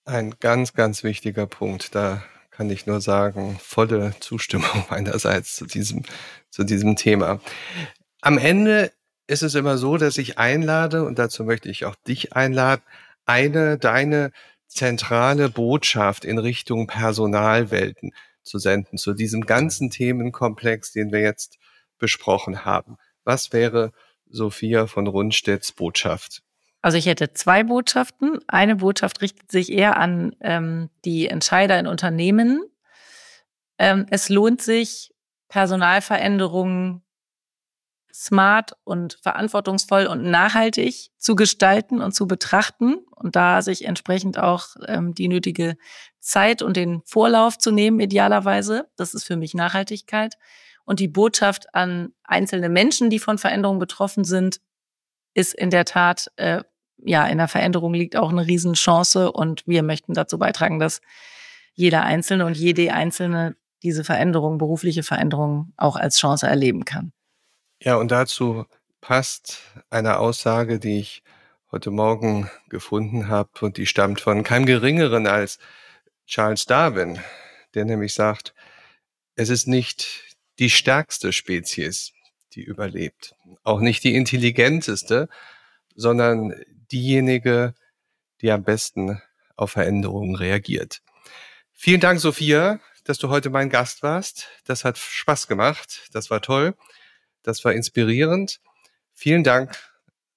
Ein 0.07 0.35
ganz, 0.39 0.75
ganz 0.75 1.03
wichtiger 1.03 1.47
Punkt. 1.47 1.95
Da 1.95 2.23
kann 2.51 2.69
ich 2.69 2.87
nur 2.87 3.01
sagen, 3.01 3.59
volle 3.59 4.15
Zustimmung 4.21 4.85
meinerseits 4.91 5.57
zu 5.57 5.67
diesem, 5.67 6.03
zu 6.51 6.65
diesem 6.65 6.97
Thema. 6.97 7.41
Am 8.21 8.37
Ende 8.37 8.93
ist 9.27 9.43
es 9.43 9.55
immer 9.55 9.79
so, 9.79 9.97
dass 9.97 10.19
ich 10.19 10.39
einlade, 10.39 11.05
und 11.05 11.19
dazu 11.19 11.45
möchte 11.45 11.71
ich 11.71 11.87
auch 11.87 11.95
dich 11.95 12.35
einladen, 12.35 12.83
eine 13.25 13.79
deine 13.79 14.33
zentrale 14.67 15.49
Botschaft 15.49 16.27
in 16.27 16.39
Richtung 16.39 16.87
Personalwelten 16.87 18.13
zu 18.43 18.59
senden, 18.59 18.99
zu 18.99 19.15
diesem 19.15 19.47
ganzen 19.47 19.89
Themenkomplex, 19.89 20.93
den 20.93 21.13
wir 21.13 21.21
jetzt 21.21 21.59
besprochen 21.99 22.67
haben. 22.67 22.99
Was 23.25 23.55
wäre 23.55 23.93
Sophia 24.29 24.87
von 24.87 25.07
Rundstedts 25.07 25.73
Botschaft? 25.73 26.43
Also 26.85 26.99
ich 26.99 27.07
hätte 27.07 27.33
zwei 27.33 27.63
Botschaften. 27.63 28.41
Eine 28.47 28.77
Botschaft 28.77 29.23
richtet 29.23 29.51
sich 29.51 29.73
eher 29.73 29.97
an 29.97 30.37
ähm, 30.41 30.91
die 31.07 31.29
Entscheider 31.29 31.79
in 31.79 31.87
Unternehmen. 31.87 32.63
Ähm, 33.79 34.05
es 34.11 34.29
lohnt 34.29 34.61
sich, 34.61 35.15
Personalveränderungen 35.49 37.03
smart 38.13 38.77
und 38.85 39.15
verantwortungsvoll 39.23 40.05
und 40.05 40.25
nachhaltig 40.25 41.11
zu 41.17 41.37
gestalten 41.37 42.03
und 42.03 42.13
zu 42.13 42.27
betrachten 42.27 42.97
und 43.17 43.35
da 43.35 43.63
sich 43.63 43.87
entsprechend 43.87 44.39
auch 44.39 44.77
ähm, 44.87 45.15
die 45.15 45.29
nötige 45.29 45.79
Zeit 46.21 46.61
und 46.61 46.77
den 46.77 47.01
Vorlauf 47.07 47.57
zu 47.57 47.71
nehmen, 47.71 47.99
idealerweise. 47.99 48.91
Das 48.97 49.15
ist 49.15 49.25
für 49.25 49.37
mich 49.37 49.55
Nachhaltigkeit. 49.55 50.37
Und 50.85 51.01
die 51.01 51.09
Botschaft 51.09 51.75
an 51.75 52.13
einzelne 52.25 52.69
Menschen, 52.69 53.09
die 53.09 53.21
von 53.21 53.39
Veränderungen 53.39 53.81
betroffen 53.81 54.25
sind, 54.25 54.61
ist 55.33 55.55
in 55.55 55.71
der 55.71 55.87
Tat, 55.87 56.31
äh, 56.37 56.63
ja, 57.05 57.27
in 57.27 57.39
der 57.39 57.49
Veränderung 57.49 57.95
liegt 57.95 58.17
auch 58.17 58.31
eine 58.31 58.47
Riesenchance 58.47 59.31
und 59.31 59.67
wir 59.67 59.83
möchten 59.83 60.15
dazu 60.15 60.39
beitragen, 60.39 60.79
dass 60.79 61.01
jeder 61.75 62.03
Einzelne 62.03 62.47
und 62.47 62.57
jede 62.57 62.93
Einzelne 62.93 63.57
diese 63.83 64.05
Veränderung, 64.05 64.57
berufliche 64.59 65.03
Veränderung 65.03 65.73
auch 65.77 65.97
als 65.97 66.19
Chance 66.19 66.47
erleben 66.47 66.85
kann. 66.85 67.13
Ja, 67.81 67.97
und 67.97 68.11
dazu 68.11 68.65
passt 69.03 69.61
eine 69.91 70.19
Aussage, 70.19 70.79
die 70.79 71.01
ich 71.01 71.23
heute 71.71 71.91
Morgen 71.91 72.51
gefunden 72.71 73.29
habe 73.29 73.51
und 73.61 73.77
die 73.77 73.87
stammt 73.87 74.21
von 74.21 74.43
keinem 74.43 74.65
Geringeren 74.65 75.27
als 75.27 75.59
Charles 76.27 76.65
Darwin, 76.65 77.19
der 77.75 77.85
nämlich 77.85 78.15
sagt, 78.15 78.55
es 79.37 79.51
ist 79.51 79.67
nicht 79.67 80.37
die 80.59 80.71
stärkste 80.71 81.33
Spezies, 81.33 82.13
die 82.55 82.63
überlebt, 82.63 83.35
auch 83.65 83.81
nicht 83.81 84.05
die 84.05 84.15
intelligenteste, 84.15 85.29
sondern 85.95 86.55
diejenige, 86.93 87.75
die 88.41 88.51
am 88.51 88.65
besten 88.65 89.21
auf 89.57 89.73
Veränderungen 89.73 90.37
reagiert. 90.37 91.03
Vielen 91.73 92.01
Dank, 92.01 92.21
Sophia, 92.21 92.81
dass 93.05 93.19
du 93.19 93.29
heute 93.29 93.51
mein 93.51 93.69
Gast 93.71 94.03
warst. 94.03 94.49
Das 94.65 94.85
hat 94.85 94.99
Spaß 94.99 95.47
gemacht. 95.49 96.09
Das 96.13 96.31
war 96.31 96.41
toll. 96.41 96.75
Das 97.43 97.65
war 97.65 97.73
inspirierend. 97.73 98.61
Vielen 99.13 99.45
Dank, 99.45 99.77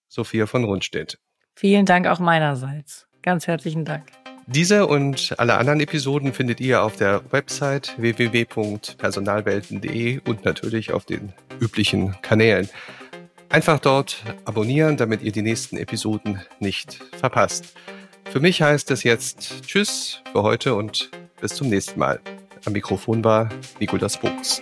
Sophia 0.08 0.46
von 0.46 0.64
Rundstedt. 0.64 1.18
Vielen 1.56 1.86
Dank 1.86 2.08
auch 2.08 2.20
meinerseits. 2.20 3.08
Ganz 3.22 3.48
herzlichen 3.48 3.86
Dank. 3.86 4.08
Diese 4.46 4.86
und 4.88 5.38
alle 5.40 5.56
anderen 5.56 5.80
Episoden 5.82 6.32
findet 6.32 6.62
ihr 6.62 6.82
auf 6.82 6.96
der 6.96 7.22
Website 7.32 7.96
www.personalwelten.de 7.98 10.20
und 10.20 10.46
natürlich 10.46 10.94
auf 10.94 11.04
den 11.04 11.34
üblichen 11.60 12.16
Kanälen. 12.22 12.70
Einfach 13.50 13.80
dort 13.80 14.24
abonnieren, 14.46 14.98
damit 14.98 15.22
ihr 15.22 15.32
die 15.32 15.42
nächsten 15.42 15.78
Episoden 15.78 16.42
nicht 16.60 17.00
verpasst. 17.18 17.74
Für 18.26 18.40
mich 18.40 18.62
heißt 18.62 18.92
es 18.92 19.04
jetzt 19.04 19.66
Tschüss 19.66 20.22
für 20.32 20.44
heute 20.44 20.76
und 20.76 21.10
bis 21.40 21.56
zum 21.56 21.70
nächsten 21.70 22.00
Mal. 22.00 22.20
Am 22.66 22.74
Mikrofon 22.74 23.24
war 23.24 23.50
Nikolas 23.80 24.20
Buchs. 24.20 24.62